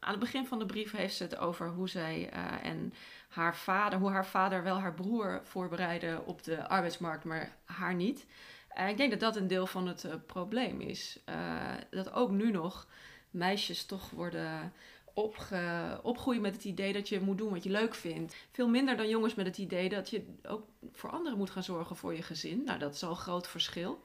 aan 0.00 0.10
het 0.10 0.18
begin 0.18 0.46
van 0.46 0.58
de 0.58 0.66
brief 0.66 0.92
heeft 0.92 1.16
ze 1.16 1.22
het 1.22 1.36
over 1.36 1.68
hoe 1.68 1.88
zij 1.88 2.32
uh, 2.34 2.64
en 2.64 2.92
haar 3.28 3.56
vader, 3.56 3.98
hoe 3.98 4.10
haar 4.10 4.26
vader 4.26 4.62
wel 4.62 4.78
haar 4.80 4.94
broer 4.94 5.40
voorbereidde 5.44 6.22
op 6.24 6.42
de 6.42 6.68
arbeidsmarkt, 6.68 7.24
maar 7.24 7.56
haar 7.64 7.94
niet. 7.94 8.26
Ik 8.88 8.96
denk 8.96 9.10
dat 9.10 9.20
dat 9.20 9.36
een 9.36 9.46
deel 9.46 9.66
van 9.66 9.86
het 9.86 10.04
uh, 10.04 10.12
probleem 10.26 10.80
is. 10.80 11.18
Uh, 11.28 11.34
dat 11.90 12.12
ook 12.12 12.30
nu 12.30 12.50
nog 12.50 12.86
meisjes 13.30 13.86
toch 13.86 14.10
worden 14.10 14.72
opge, 15.14 15.98
opgroeien 16.02 16.40
met 16.40 16.54
het 16.54 16.64
idee 16.64 16.92
dat 16.92 17.08
je 17.08 17.20
moet 17.20 17.38
doen 17.38 17.50
wat 17.50 17.64
je 17.64 17.70
leuk 17.70 17.94
vindt. 17.94 18.36
Veel 18.52 18.68
minder 18.68 18.96
dan 18.96 19.08
jongens 19.08 19.34
met 19.34 19.46
het 19.46 19.58
idee 19.58 19.88
dat 19.88 20.10
je 20.10 20.24
ook 20.42 20.66
voor 20.92 21.10
anderen 21.10 21.38
moet 21.38 21.50
gaan 21.50 21.62
zorgen 21.62 21.96
voor 21.96 22.14
je 22.14 22.22
gezin. 22.22 22.62
Nou, 22.64 22.78
dat 22.78 22.94
is 22.94 23.02
al 23.02 23.10
een 23.10 23.16
groot 23.16 23.48
verschil. 23.48 24.02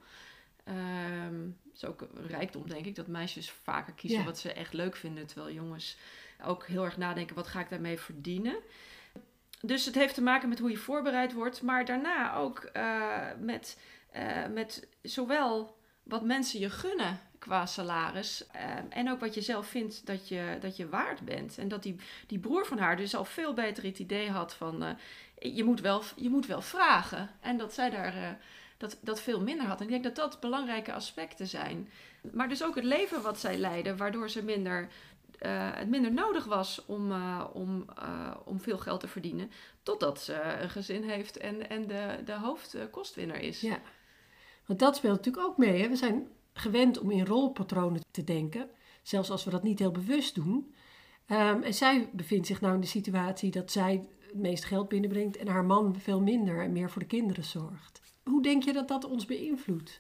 Um, 0.68 1.58
dat 1.64 1.76
is 1.76 1.86
ook 1.86 2.02
een 2.02 2.28
rijkdom, 2.28 2.70
denk 2.70 2.86
ik, 2.86 2.96
dat 2.96 3.08
meisjes 3.08 3.52
vaker 3.52 3.94
kiezen 3.94 4.20
ja. 4.20 4.26
wat 4.26 4.40
ze 4.40 4.54
echt 4.54 4.74
leuk 4.74 4.96
vinden. 4.96 5.26
Terwijl 5.26 5.54
jongens 5.54 5.98
ook 6.44 6.66
heel 6.66 6.84
erg 6.84 6.98
nadenken, 6.98 7.36
wat 7.36 7.48
ga 7.48 7.60
ik 7.60 7.70
daarmee 7.70 8.00
verdienen? 8.00 8.56
Dus 9.62 9.86
het 9.86 9.96
heeft 9.96 10.14
te 10.14 10.22
maken 10.22 10.50
met 10.50 10.60
hoe 10.60 10.70
je 10.70 10.78
voorbereid 10.78 11.34
wordt, 11.34 11.62
maar 11.62 11.86
daarna 11.86 12.36
ook 12.36 12.70
uh, 12.74 13.18
met, 13.40 13.80
uh, 14.16 14.48
met 14.54 14.88
zowel 15.02 15.78
wat 16.04 16.24
mensen 16.24 16.60
je 16.60 16.70
gunnen 16.70 17.20
qua 17.40 17.66
salaris. 17.66 18.46
Uh, 18.56 18.62
en 18.90 19.12
ook 19.12 19.20
wat 19.20 19.34
je 19.34 19.42
zelf 19.42 19.68
vindt 19.68 20.06
dat 20.06 20.28
je, 20.28 20.58
dat 20.60 20.78
je 20.78 20.90
waard 20.90 21.22
bent. 21.22 21.58
En 21.58 21.68
dat 21.68 21.84
die, 21.84 21.96
die 22.28 22.40
broer 22.40 22.66
van 22.66 22.78
haar 22.78 22.98
dus 22.98 23.16
al 23.16 23.26
veel 23.26 23.54
beter 23.54 23.84
het 23.84 24.00
idee 24.00 24.30
had 24.30 24.54
van... 24.54 24.84
Uh, 24.84 24.90
je, 25.56 25.64
moet 25.64 25.82
wel, 25.82 26.04
je 26.16 26.30
moet 26.30 26.46
wel 26.46 26.62
vragen. 26.62 27.30
En 27.40 27.58
dat 27.58 27.74
zij 27.74 27.90
daar... 27.90 28.38
Dat, 28.78 28.98
dat 29.02 29.22
veel 29.22 29.42
minder 29.42 29.66
had. 29.66 29.80
En 29.80 29.86
ik 29.86 29.92
denk 29.92 30.04
dat 30.04 30.16
dat 30.16 30.40
belangrijke 30.40 30.94
aspecten 30.94 31.48
zijn. 31.48 31.90
Maar 32.32 32.50
dus 32.50 32.64
ook 32.64 32.76
het 32.76 32.84
leven 32.84 33.22
wat 33.22 33.40
zij 33.40 33.58
leiden, 33.58 33.98
waardoor 33.98 34.30
ze 34.30 34.44
minder 34.44 34.88
het 35.76 35.90
minder 35.90 36.14
nodig 36.14 36.46
was 36.46 36.86
om, 36.86 37.12
om, 37.54 37.86
om 38.46 38.60
veel 38.60 38.78
geld 38.78 39.00
te 39.00 39.08
verdienen. 39.08 39.52
Totdat 39.84 40.22
ze 40.22 40.42
een 40.62 40.70
gezin 40.70 41.04
heeft 41.04 41.38
en, 41.38 41.70
en 41.70 41.88
de, 41.88 42.20
de 42.26 42.34
hoofdkostwinner 42.34 43.40
is. 43.42 43.62
Ja, 43.62 43.80
want 44.66 44.80
dat 44.80 44.96
speelt 44.96 45.16
natuurlijk 45.16 45.48
ook 45.48 45.58
mee. 45.58 45.82
Hè? 45.82 45.90
We 45.90 45.96
zijn 45.96 46.28
gewend 46.54 47.00
om 47.00 47.12
in 47.12 47.26
rolpatronen 47.26 48.02
te 48.12 48.24
denken, 48.24 48.70
zelfs 49.04 49.30
als 49.30 49.44
we 49.44 49.52
dat 49.52 49.64
niet 49.64 49.80
heel 49.80 49.92
bewust 49.92 50.36
doen. 50.36 50.74
Ehm, 51.26 51.62
en 51.62 51.74
zij 51.74 52.10
bevindt 52.14 52.48
zich 52.48 52.62
nou 52.62 52.74
in 52.74 52.82
de 52.82 52.88
situatie 52.88 53.52
dat 53.52 53.72
zij 53.72 54.08
het 54.20 54.36
meeste 54.36 54.68
geld 54.68 54.88
binnenbrengt 54.88 55.38
en 55.38 55.48
haar 55.48 55.66
man 55.66 55.96
veel 56.00 56.22
minder 56.22 56.62
en 56.62 56.72
meer 56.72 56.90
voor 56.90 57.02
de 57.02 57.08
kinderen 57.08 57.44
zorgt. 57.44 58.02
Hoe 58.30 58.42
denk 58.42 58.64
je 58.64 58.74
dat 58.74 58.88
dat 58.88 59.06
ons 59.06 59.26
beïnvloedt? 59.26 60.00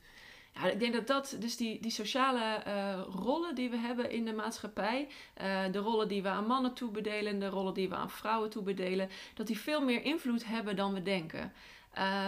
Ja, 0.54 0.66
ik 0.66 0.80
denk 0.80 0.94
dat 0.94 1.08
dat, 1.08 1.36
dus 1.40 1.58
die, 1.58 1.82
die 1.82 1.92
sociale 1.92 2.64
uh, 2.68 3.02
rollen 3.16 3.56
die 3.56 3.70
we 3.70 3.78
hebben 3.78 4.12
in 4.12 4.26
de 4.26 4.34
maatschappij, 4.34 5.08
uh, 5.42 5.72
de 5.72 5.80
rollen 5.80 6.08
die 6.08 6.22
we 6.22 6.28
aan 6.28 6.46
mannen 6.46 6.74
toebedelen, 6.74 7.40
de 7.40 7.50
rollen 7.50 7.74
die 7.74 7.90
we 7.90 7.96
aan 7.96 8.10
vrouwen 8.10 8.50
toebedelen, 8.50 9.10
dat 9.34 9.48
die 9.48 9.60
veel 9.60 9.82
meer 9.82 10.04
invloed 10.04 10.46
hebben 10.46 10.76
dan 10.76 10.94
we 10.94 11.02
denken. 11.02 11.54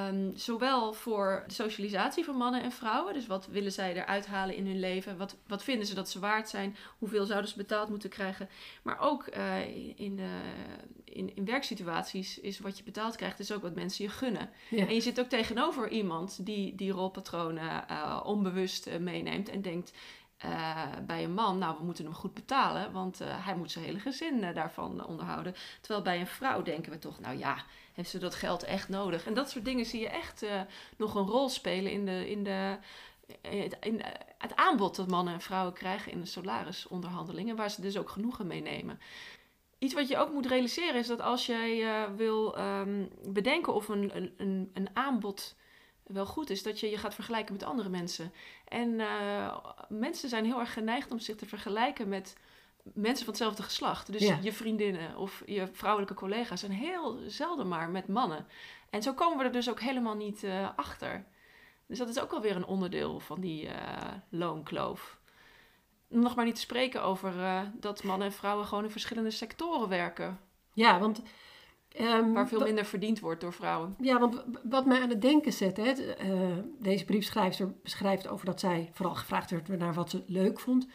Um, 0.10 0.32
zowel 0.36 0.94
voor 0.94 1.44
de 1.48 1.54
socialisatie 1.54 2.24
van 2.24 2.36
mannen 2.36 2.64
en 2.64 2.72
vrouwen. 2.72 3.14
Dus 3.14 3.28
wat 3.28 3.48
willen 3.48 3.72
zij 3.72 3.96
eruit 3.96 4.26
halen 4.26 4.56
in 4.56 4.66
hun 4.66 4.80
leven? 4.80 5.18
Wat, 5.18 5.36
wat 5.48 5.64
vinden 5.64 5.88
ze 5.88 5.96
dat 5.96 6.10
ze 6.10 6.20
waard 6.20 6.50
zijn? 6.50 6.76
Hoeveel 6.98 7.26
zouden 7.26 7.50
ze 7.50 7.58
betaald 7.58 7.90
moeten 7.90 8.10
krijgen? 8.10 8.50
Maar 8.82 9.00
ook 9.00 9.28
uh, 9.38 9.68
in, 10.00 10.20
in, 11.18 11.36
in 11.36 11.46
werksituaties 11.46 12.40
is 12.40 12.60
wat 12.60 12.78
je 12.78 12.84
betaald 12.84 13.16
krijgt, 13.16 13.40
is 13.40 13.52
ook 13.52 13.62
wat 13.62 13.76
mensen 13.76 14.06
je 14.06 14.12
gunnen. 14.12 14.50
Ja. 14.70 14.88
En 14.88 14.94
je 14.94 15.02
zit 15.02 15.20
ook 15.20 15.30
tegenover 15.30 15.90
iemand 15.90 16.46
die 16.46 16.76
die 16.76 16.92
rolpatronen 16.92 17.86
uh, 17.92 18.22
onbewust 18.24 19.00
meeneemt 19.00 19.50
en 19.50 19.62
denkt. 19.62 19.92
Uh, 20.46 20.84
bij 21.08 21.24
een 21.24 21.34
man, 21.34 21.58
nou, 21.58 21.78
we 21.78 21.84
moeten 21.84 22.06
hem 22.06 22.14
goed 22.14 22.34
betalen, 22.34 22.92
want 22.92 23.20
hij 23.26 23.56
moet 23.56 23.72
zijn 23.72 23.86
hele 23.86 24.00
gezin 24.00 24.54
daarvan 24.54 25.06
onderhouden. 25.06 25.56
Terwijl 25.82 26.02
bij 26.04 26.20
een 26.20 26.28
vrouw 26.28 26.62
denken 26.62 26.92
we 26.92 27.00
toch, 27.00 27.20
nou 27.20 27.38
ja, 27.38 27.64
heeft 27.94 28.10
ze 28.10 28.20
dat 28.20 28.36
geld 28.36 28.64
echt 28.64 28.90
nodig? 28.90 29.26
En 29.26 29.34
dat 29.34 29.50
soort 29.50 29.66
dingen 29.66 29.86
zie 29.86 30.00
je 30.00 30.10
echt 30.10 30.46
nog 30.98 31.16
een 31.16 31.26
rol 31.26 31.50
spelen 31.50 31.92
in, 31.92 32.06
de, 32.06 32.30
in, 32.30 32.44
de, 32.44 32.78
in 33.82 34.02
het 34.38 34.56
aanbod 34.56 34.96
dat 34.96 35.08
mannen 35.08 35.34
en 35.34 35.42
vrouwen 35.42 35.74
krijgen 35.74 36.12
in 36.12 36.20
de 36.20 36.26
salarisonderhandelingen, 36.26 37.56
waar 37.56 37.72
ze 37.72 37.82
dus 37.82 37.98
ook 37.98 38.10
genoegen 38.10 38.48
mee 38.48 38.62
nemen. 38.62 39.00
Iets 39.80 39.94
wat 39.94 40.08
je 40.08 40.18
ook 40.18 40.32
moet 40.32 40.46
realiseren 40.46 40.96
is 40.96 41.08
dat 41.08 41.22
als 41.22 41.46
jij 41.46 42.08
wil 42.16 42.60
um, 42.60 43.10
bedenken 43.28 43.74
of 43.74 43.88
een, 43.88 44.32
een, 44.38 44.72
een 44.74 44.90
aanbod 44.94 45.56
wel 46.08 46.26
goed 46.26 46.50
is 46.50 46.64
dat 46.64 46.80
je 46.80 46.90
je 46.90 46.98
gaat 46.98 47.14
vergelijken 47.14 47.54
met 47.54 47.64
andere 47.64 47.90
mensen. 47.90 48.32
En 48.68 48.90
uh, 48.90 49.58
mensen 49.90 50.30
zijn 50.30 50.46
heel 50.46 50.60
erg 50.60 50.74
geneigd 50.74 51.12
om 51.12 51.20
zich 51.20 51.36
te 51.36 51.46
vergelijken 51.46 52.08
met 52.08 52.36
mensen 52.94 53.26
van 53.26 53.34
hetzelfde 53.34 53.64
geslacht. 53.64 54.12
Dus 54.12 54.34
je 54.42 54.54
vriendinnen 54.54 55.18
of 55.18 55.44
je 55.46 55.68
vrouwelijke 55.72 56.14
collega's 56.14 56.60
zijn 56.60 56.72
heel 56.72 57.20
zelden 57.28 57.68
maar 57.68 57.90
met 57.90 58.08
mannen. 58.08 58.48
En 58.90 59.02
zo 59.04 59.14
komen 59.14 59.38
we 59.38 59.44
er 59.44 59.52
dus 59.52 59.70
ook 59.70 59.80
helemaal 59.80 60.16
niet 60.16 60.44
uh, 60.44 60.70
achter. 60.76 61.26
Dus 61.86 61.98
dat 61.98 62.10
is 62.10 62.20
ook 62.20 62.32
alweer 62.32 62.56
een 62.56 62.66
onderdeel 62.66 63.20
van 63.20 63.40
die 63.40 63.66
uh, 63.66 63.72
loonkloof. 64.30 65.17
Nog 66.20 66.36
maar 66.36 66.46
niet 66.46 66.56
te 66.56 66.62
spreken 66.62 67.04
over 67.04 67.34
dat 67.80 68.04
mannen 68.04 68.28
en 68.28 68.34
vrouwen 68.34 68.66
gewoon 68.66 68.84
in 68.84 68.92
verschillende 68.92 69.32
sectoren 69.32 69.90
werken. 69.90 70.40
Ja, 70.74 71.00
want 71.00 71.22
Um, 72.02 72.34
Waar 72.34 72.48
veel 72.48 72.64
minder 72.64 72.86
verdiend 72.86 73.20
wordt 73.20 73.42
door 73.42 73.54
vrouwen. 73.54 73.96
Ja, 74.00 74.20
want 74.20 74.44
wat 74.64 74.86
mij 74.86 75.02
aan 75.02 75.10
het 75.10 75.22
denken 75.22 75.54
zet, 75.54 75.78
hè, 75.78 75.94
uh, 76.24 76.58
deze 76.80 77.06
briefschrijver 77.06 77.74
beschrijft 77.84 78.28
over 78.28 78.46
dat 78.46 78.60
zij 78.60 78.90
vooral 78.94 79.16
gevraagd 79.16 79.52
werd 79.52 79.68
naar 79.68 79.94
wat 79.94 80.10
ze 80.10 80.24
leuk 80.28 80.60
vond. 80.60 80.88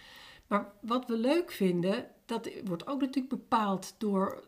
Maar 0.47 0.73
wat 0.81 1.07
we 1.07 1.17
leuk 1.17 1.51
vinden, 1.51 2.07
dat 2.27 2.51
wordt 2.65 2.87
ook 2.87 3.01
natuurlijk 3.01 3.29
bepaald 3.29 3.95
door 3.99 4.45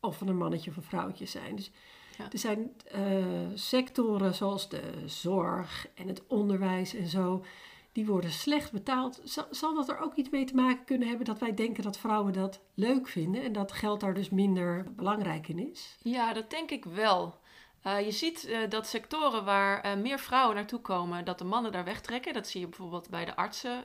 of 0.00 0.18
we 0.18 0.26
een 0.26 0.36
mannetje 0.36 0.70
of 0.70 0.76
een 0.76 0.82
vrouwtje 0.82 1.26
zijn. 1.26 1.56
Dus 1.56 1.70
ja. 2.18 2.30
er 2.32 2.38
zijn 2.38 2.72
uh, 2.96 3.24
sectoren 3.54 4.34
zoals 4.34 4.68
de 4.68 4.82
zorg 5.06 5.88
en 5.94 6.08
het 6.08 6.26
onderwijs 6.26 6.94
en 6.94 7.06
zo 7.06 7.44
die 7.92 8.06
worden 8.06 8.30
slecht 8.30 8.72
betaald. 8.72 9.20
Zal, 9.50 9.74
dat 9.74 9.88
er 9.88 10.00
ook 10.00 10.14
iets 10.14 10.30
mee 10.30 10.44
te 10.44 10.54
maken 10.54 10.84
kunnen 10.84 11.08
hebben 11.08 11.26
dat 11.26 11.38
wij 11.38 11.54
denken 11.54 11.82
dat 11.82 11.98
vrouwen 11.98 12.32
dat 12.32 12.60
leuk 12.74 13.08
vinden 13.08 13.42
en 13.42 13.52
dat 13.52 13.72
geld 13.72 14.00
daar 14.00 14.14
dus 14.14 14.30
minder 14.30 14.94
belangrijk 14.94 15.48
in 15.48 15.70
is? 15.70 15.96
Ja, 16.02 16.32
dat 16.32 16.50
denk 16.50 16.70
ik 16.70 16.84
wel. 16.84 17.38
Uh, 17.86 18.00
je 18.00 18.10
ziet 18.10 18.48
uh, 18.48 18.58
dat 18.68 18.86
sectoren 18.86 19.44
waar 19.44 19.86
uh, 19.86 20.02
meer 20.02 20.18
vrouwen 20.18 20.54
naartoe 20.56 20.80
komen, 20.80 21.24
dat 21.24 21.38
de 21.38 21.44
mannen 21.44 21.72
daar 21.72 21.84
wegtrekken. 21.84 22.32
Dat 22.32 22.46
zie 22.46 22.60
je 22.60 22.66
bijvoorbeeld 22.66 23.10
bij 23.10 23.24
de 23.24 23.36
artsen 23.36 23.84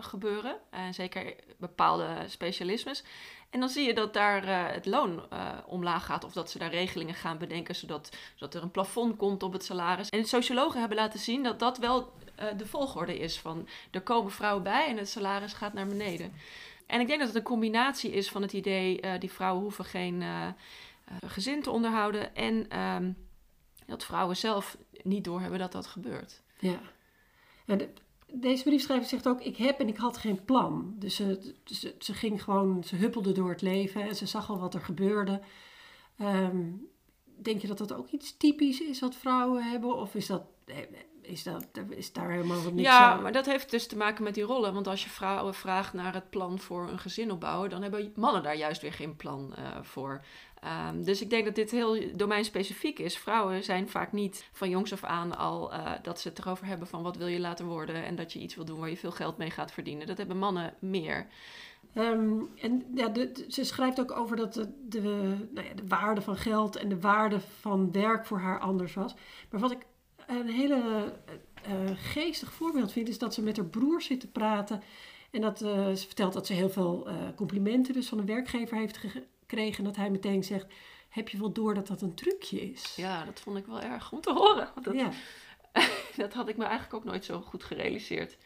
gebeuren. 0.00 0.56
En 0.70 0.94
zeker 0.94 1.34
bepaalde 1.58 2.08
specialismes. 2.26 3.04
En 3.50 3.60
dan 3.60 3.68
zie 3.68 3.86
je 3.86 3.94
dat 3.94 4.14
daar 4.14 4.72
het 4.72 4.86
loon 4.86 5.22
omlaag 5.66 6.04
gaat. 6.04 6.24
Of 6.24 6.32
dat 6.32 6.50
ze 6.50 6.58
daar 6.58 6.70
regelingen 6.70 7.14
gaan 7.14 7.38
bedenken, 7.38 7.74
zodat, 7.74 8.16
zodat 8.34 8.54
er 8.54 8.62
een 8.62 8.70
plafond 8.70 9.16
komt 9.16 9.42
op 9.42 9.52
het 9.52 9.64
salaris. 9.64 10.08
En 10.08 10.24
sociologen 10.24 10.80
hebben 10.80 10.98
laten 10.98 11.20
zien 11.20 11.42
dat 11.42 11.58
dat 11.58 11.78
wel 11.78 12.12
uh, 12.40 12.46
de 12.56 12.66
volgorde 12.66 13.18
is 13.18 13.38
van 13.38 13.68
er 13.90 14.00
komen 14.00 14.32
vrouwen 14.32 14.62
bij 14.62 14.88
en 14.88 14.96
het 14.96 15.08
salaris 15.08 15.52
gaat 15.52 15.72
naar 15.72 15.86
beneden. 15.86 16.32
En 16.86 17.00
ik 17.00 17.06
denk 17.06 17.18
dat 17.18 17.28
het 17.28 17.36
een 17.36 17.42
combinatie 17.42 18.10
is 18.10 18.30
van 18.30 18.42
het 18.42 18.52
idee 18.52 19.02
uh, 19.02 19.12
die 19.18 19.32
vrouwen 19.32 19.62
hoeven 19.62 19.84
geen 19.84 20.20
uh, 20.20 20.46
gezin 21.26 21.62
te 21.62 21.70
onderhouden 21.70 22.34
en 22.34 22.80
um, 22.80 23.16
dat 23.86 24.04
vrouwen 24.04 24.36
zelf 24.36 24.76
niet 25.02 25.24
doorhebben 25.24 25.58
dat 25.58 25.72
dat 25.72 25.86
gebeurt. 25.86 26.42
Ja. 26.58 26.80
En 27.66 27.78
de, 27.78 27.88
deze 28.32 28.62
briefschrijver 28.62 29.08
zegt 29.08 29.28
ook: 29.28 29.40
Ik 29.40 29.56
heb 29.56 29.80
en 29.80 29.88
ik 29.88 29.96
had 29.96 30.16
geen 30.16 30.44
plan. 30.44 30.94
Dus 30.98 31.14
ze, 31.14 31.54
ze, 31.98 32.14
ging 32.14 32.42
gewoon, 32.42 32.84
ze 32.84 32.96
huppelde 32.96 33.32
door 33.32 33.48
het 33.48 33.62
leven 33.62 34.02
en 34.02 34.16
ze 34.16 34.26
zag 34.26 34.50
al 34.50 34.58
wat 34.58 34.74
er 34.74 34.80
gebeurde. 34.80 35.40
Um, 36.20 36.88
denk 37.24 37.60
je 37.60 37.66
dat 37.66 37.78
dat 37.78 37.92
ook 37.92 38.08
iets 38.08 38.36
typisch 38.36 38.80
is 38.80 39.00
wat 39.00 39.14
vrouwen 39.14 39.62
hebben? 39.62 39.96
Of 39.96 40.14
is 40.14 40.26
dat 40.26 40.42
is, 41.30 41.42
dat, 41.42 41.66
is 41.88 42.12
daar 42.12 42.30
helemaal 42.30 42.62
wat 42.62 42.72
niks 42.72 42.88
Ja, 42.88 43.16
maar 43.16 43.32
dat 43.32 43.46
heeft 43.46 43.70
dus 43.70 43.86
te 43.86 43.96
maken 43.96 44.24
met 44.24 44.34
die 44.34 44.44
rollen. 44.44 44.74
Want 44.74 44.86
als 44.86 45.04
je 45.04 45.10
vrouwen 45.10 45.54
vraagt 45.54 45.92
naar 45.92 46.14
het 46.14 46.30
plan 46.30 46.58
voor 46.58 46.88
een 46.88 46.98
gezin 46.98 47.30
opbouwen, 47.30 47.70
dan 47.70 47.82
hebben 47.82 48.12
mannen 48.16 48.42
daar 48.42 48.56
juist 48.56 48.82
weer 48.82 48.92
geen 48.92 49.16
plan 49.16 49.54
uh, 49.58 49.64
voor. 49.82 50.24
Um, 50.88 51.04
dus 51.04 51.20
ik 51.20 51.30
denk 51.30 51.44
dat 51.44 51.54
dit 51.54 51.70
heel 51.70 52.16
domeinspecifiek 52.16 52.98
is. 52.98 53.18
Vrouwen 53.18 53.64
zijn 53.64 53.88
vaak 53.88 54.12
niet 54.12 54.48
van 54.52 54.70
jongs 54.70 54.92
af 54.92 55.04
aan 55.04 55.36
al 55.36 55.72
uh, 55.72 55.92
dat 56.02 56.20
ze 56.20 56.28
het 56.28 56.38
erover 56.38 56.66
hebben 56.66 56.86
van 56.86 57.02
wat 57.02 57.16
wil 57.16 57.26
je 57.26 57.40
laten 57.40 57.66
worden 57.66 58.04
en 58.04 58.16
dat 58.16 58.32
je 58.32 58.38
iets 58.38 58.54
wil 58.54 58.64
doen 58.64 58.78
waar 58.78 58.90
je 58.90 58.96
veel 58.96 59.10
geld 59.10 59.36
mee 59.36 59.50
gaat 59.50 59.72
verdienen. 59.72 60.06
Dat 60.06 60.18
hebben 60.18 60.38
mannen 60.38 60.74
meer. 60.78 61.26
Um, 61.94 62.50
en 62.60 62.84
ja, 62.94 63.08
de, 63.08 63.44
ze 63.48 63.64
schrijft 63.64 64.00
ook 64.00 64.10
over 64.10 64.36
dat 64.36 64.54
de, 64.54 64.68
de, 64.88 65.00
nou 65.54 65.66
ja, 65.66 65.74
de 65.74 65.86
waarde 65.86 66.20
van 66.20 66.36
geld 66.36 66.76
en 66.76 66.88
de 66.88 67.00
waarde 67.00 67.40
van 67.40 67.92
werk 67.92 68.26
voor 68.26 68.38
haar 68.38 68.60
anders 68.60 68.94
was. 68.94 69.14
Maar 69.50 69.60
wat 69.60 69.70
ik 69.70 69.86
een 70.38 70.48
hele 70.48 71.12
uh, 71.68 71.90
geestig 71.94 72.52
voorbeeld 72.52 72.92
vind, 72.92 73.08
is 73.08 73.18
dat 73.18 73.34
ze 73.34 73.42
met 73.42 73.56
haar 73.56 73.66
broer 73.66 74.02
zit 74.02 74.20
te 74.20 74.30
praten. 74.30 74.82
En 75.30 75.40
dat 75.40 75.62
uh, 75.62 75.88
ze 75.92 76.06
vertelt 76.06 76.32
dat 76.32 76.46
ze 76.46 76.52
heel 76.52 76.70
veel 76.70 77.08
uh, 77.08 77.14
complimenten 77.36 77.94
dus 77.94 78.08
van 78.08 78.18
een 78.18 78.26
werkgever 78.26 78.76
heeft 78.76 78.96
gekregen. 78.96 79.78
En 79.78 79.84
dat 79.84 79.96
hij 79.96 80.10
meteen 80.10 80.44
zegt, 80.44 80.66
heb 81.08 81.28
je 81.28 81.38
wel 81.38 81.52
door 81.52 81.74
dat 81.74 81.86
dat 81.86 82.02
een 82.02 82.14
trucje 82.14 82.70
is? 82.70 82.96
Ja, 82.96 83.24
dat 83.24 83.40
vond 83.40 83.56
ik 83.56 83.66
wel 83.66 83.80
erg 83.80 84.12
om 84.12 84.20
te 84.20 84.32
horen. 84.32 84.68
Dat, 84.82 84.94
ja. 84.94 85.10
dat 86.16 86.32
had 86.32 86.48
ik 86.48 86.56
me 86.56 86.64
eigenlijk 86.64 86.94
ook 86.94 87.04
nooit 87.04 87.24
zo 87.24 87.40
goed 87.40 87.64
gerealiseerd. 87.64 88.36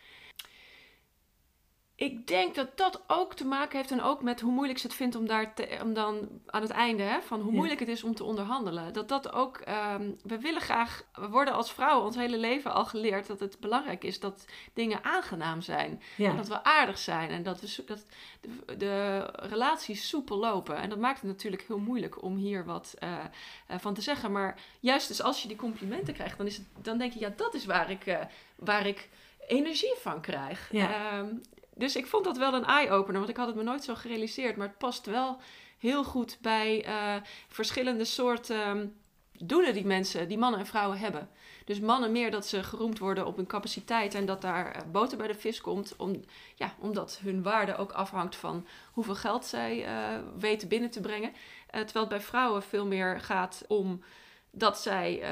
Ik 1.96 2.26
denk 2.26 2.54
dat 2.54 2.76
dat 2.76 3.02
ook 3.06 3.34
te 3.34 3.46
maken 3.46 3.76
heeft 3.76 3.90
en 3.90 4.02
ook 4.02 4.22
met 4.22 4.40
hoe 4.40 4.52
moeilijk 4.52 4.78
ze 4.78 4.86
het 4.86 4.96
vindt 4.96 5.16
om 5.16 5.26
daar 5.26 5.54
te, 5.54 5.78
om 5.82 5.94
dan 5.94 6.28
aan 6.46 6.62
het 6.62 6.70
einde 6.70 7.02
hè, 7.02 7.22
van 7.22 7.40
hoe 7.40 7.52
moeilijk 7.52 7.80
het 7.80 7.88
is 7.88 8.02
om 8.02 8.14
te 8.14 8.24
onderhandelen. 8.24 8.92
Dat 8.92 9.08
dat 9.08 9.32
ook, 9.32 9.62
um, 9.68 10.16
we 10.22 10.38
willen 10.38 10.60
graag, 10.60 11.04
we 11.12 11.28
worden 11.28 11.54
als 11.54 11.72
vrouwen 11.72 12.04
ons 12.04 12.16
hele 12.16 12.38
leven 12.38 12.72
al 12.74 12.84
geleerd 12.84 13.26
dat 13.26 13.40
het 13.40 13.60
belangrijk 13.60 14.04
is 14.04 14.20
dat 14.20 14.44
dingen 14.72 15.04
aangenaam 15.04 15.60
zijn. 15.60 16.02
En 16.18 16.36
dat 16.36 16.48
we 16.48 16.64
aardig 16.64 16.98
zijn 16.98 17.30
en 17.30 17.42
dat, 17.42 17.60
we, 17.60 17.84
dat 17.86 18.06
de, 18.40 18.76
de, 18.76 19.18
relaties 19.32 20.08
soepel 20.08 20.38
lopen. 20.38 20.76
En 20.76 20.88
dat 20.88 20.98
maakt 20.98 21.20
het 21.20 21.30
natuurlijk 21.30 21.64
heel 21.66 21.78
moeilijk 21.78 22.22
om 22.22 22.36
hier 22.36 22.64
wat 22.64 22.94
uh, 23.02 23.10
uh, 23.70 23.76
van 23.78 23.94
te 23.94 24.00
zeggen. 24.00 24.32
Maar 24.32 24.60
juist 24.80 25.08
dus 25.08 25.22
als 25.22 25.42
je 25.42 25.48
die 25.48 25.56
complimenten 25.56 26.14
krijgt, 26.14 26.36
dan, 26.36 26.46
is 26.46 26.56
het, 26.56 26.66
dan 26.82 26.98
denk 26.98 27.12
je, 27.12 27.20
ja, 27.20 27.32
dat 27.36 27.54
is 27.54 27.64
waar 27.64 27.90
ik, 27.90 28.06
uh, 28.06 28.18
waar 28.56 28.86
ik 28.86 29.08
energie 29.46 29.94
van 29.98 30.20
krijg. 30.20 30.68
Ja. 30.72 31.18
Um, 31.18 31.42
dus 31.76 31.96
ik 31.96 32.06
vond 32.06 32.24
dat 32.24 32.36
wel 32.36 32.54
een 32.54 32.64
eye-opener, 32.64 33.18
want 33.18 33.30
ik 33.30 33.36
had 33.36 33.46
het 33.46 33.56
me 33.56 33.62
nooit 33.62 33.84
zo 33.84 33.94
gerealiseerd. 33.94 34.56
Maar 34.56 34.66
het 34.66 34.78
past 34.78 35.06
wel 35.06 35.40
heel 35.78 36.04
goed 36.04 36.38
bij 36.40 36.86
uh, 36.86 37.14
verschillende 37.48 38.04
soorten 38.04 38.68
um, 38.68 38.96
doelen 39.38 39.74
die 39.74 39.86
mensen, 39.86 40.28
die 40.28 40.38
mannen 40.38 40.60
en 40.60 40.66
vrouwen 40.66 40.98
hebben. 40.98 41.28
Dus 41.64 41.80
mannen 41.80 42.12
meer 42.12 42.30
dat 42.30 42.46
ze 42.46 42.62
geroemd 42.62 42.98
worden 42.98 43.26
op 43.26 43.36
hun 43.36 43.46
capaciteit 43.46 44.14
en 44.14 44.26
dat 44.26 44.40
daar 44.40 44.76
uh, 44.76 44.82
boter 44.92 45.18
bij 45.18 45.26
de 45.26 45.34
vis 45.34 45.60
komt. 45.60 45.96
Om, 45.96 46.20
ja, 46.54 46.74
omdat 46.78 47.18
hun 47.22 47.42
waarde 47.42 47.76
ook 47.76 47.92
afhangt 47.92 48.36
van 48.36 48.66
hoeveel 48.92 49.14
geld 49.14 49.44
zij 49.44 49.86
uh, 49.86 50.18
weten 50.38 50.68
binnen 50.68 50.90
te 50.90 51.00
brengen. 51.00 51.32
terwijl 51.70 52.04
het 52.04 52.08
bij 52.08 52.20
vrouwen 52.20 52.62
veel 52.62 52.86
meer 52.86 53.20
gaat 53.20 53.64
om 53.68 54.02
dat 54.50 54.80
zij 54.80 55.22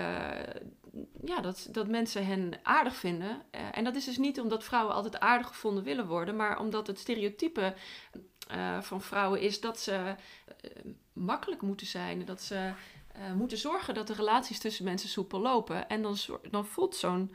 ja, 1.25 1.40
dat, 1.40 1.68
dat 1.70 1.88
mensen 1.88 2.26
hen 2.26 2.52
aardig 2.62 2.96
vinden. 2.96 3.42
Uh, 3.54 3.61
en 3.72 3.84
dat 3.84 3.96
is 3.96 4.04
dus 4.04 4.18
niet 4.18 4.40
omdat 4.40 4.64
vrouwen 4.64 4.94
altijd 4.94 5.20
aardig 5.20 5.46
gevonden 5.46 5.84
willen 5.84 6.06
worden, 6.06 6.37
maar 6.37 6.58
omdat 6.58 6.87
het 6.87 6.99
stereotype 6.99 7.75
eh, 8.49 8.80
van 8.80 9.00
vrouwen 9.00 9.40
is 9.40 9.61
dat 9.61 9.80
ze 9.80 9.92
eh, 9.92 10.70
makkelijk 11.12 11.62
moeten 11.62 11.87
zijn. 11.87 12.25
Dat 12.25 12.42
ze 12.42 12.72
eh, 13.12 13.32
moeten 13.32 13.58
zorgen 13.58 13.94
dat 13.94 14.06
de 14.06 14.14
relaties 14.14 14.58
tussen 14.58 14.84
mensen 14.84 15.08
soepel 15.08 15.40
lopen. 15.40 15.88
En 15.88 16.02
dan, 16.02 16.16
dan 16.50 16.66
voelt 16.66 16.96
zo'n 16.96 17.34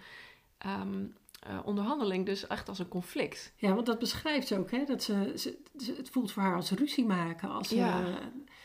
ehm, 0.58 1.06
eh, 1.40 1.60
onderhandeling 1.64 2.26
dus 2.26 2.48
echt 2.48 2.70
als 2.70 2.80
een 2.80 2.88
conflict. 2.88 3.54
Ja, 3.56 3.74
want 3.74 3.86
dat 3.86 4.00
beschrijft 4.00 4.48
ze 4.48 4.58
ook, 4.58 4.72
hè? 4.72 4.84
Dat 4.86 5.04
ze, 5.04 5.34
het 5.98 6.10
voelt 6.10 6.32
voor 6.32 6.44
haar 6.44 6.56
als 6.56 6.72
ruzie 6.72 7.06
maken, 7.06 7.50
als 7.50 7.70
Ja, 7.70 8.06
eh, 8.06 8.16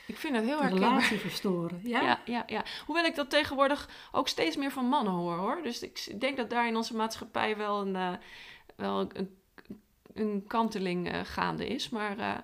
Ik 0.06 0.16
vind 0.16 0.36
het 0.36 0.44
heel 0.44 0.60
herkenbaar. 0.60 0.88
relatie 0.88 1.18
verstoren. 1.18 1.80
Ja? 1.82 2.02
Ja, 2.02 2.20
ja, 2.24 2.42
ja. 2.46 2.64
Hoewel 2.86 3.04
ik 3.04 3.14
dat 3.14 3.30
tegenwoordig 3.30 3.88
ook 4.12 4.28
steeds 4.28 4.56
meer 4.56 4.70
van 4.70 4.84
mannen 4.84 5.12
hoor, 5.12 5.36
hoor. 5.36 5.60
Dus 5.62 5.82
ik 5.82 6.20
denk 6.20 6.36
dat 6.36 6.50
daar 6.50 6.66
in 6.66 6.76
onze 6.76 6.96
maatschappij 6.96 7.56
wel 7.56 7.80
een, 7.80 7.96
eh, 7.96 8.12
wel 8.76 9.00
een, 9.00 9.36
een 10.14 10.44
kanteling 10.46 11.10
eh, 11.10 11.20
gaande 11.24 11.66
is. 11.66 11.88
Maar 11.88 12.18
eh, 12.18 12.38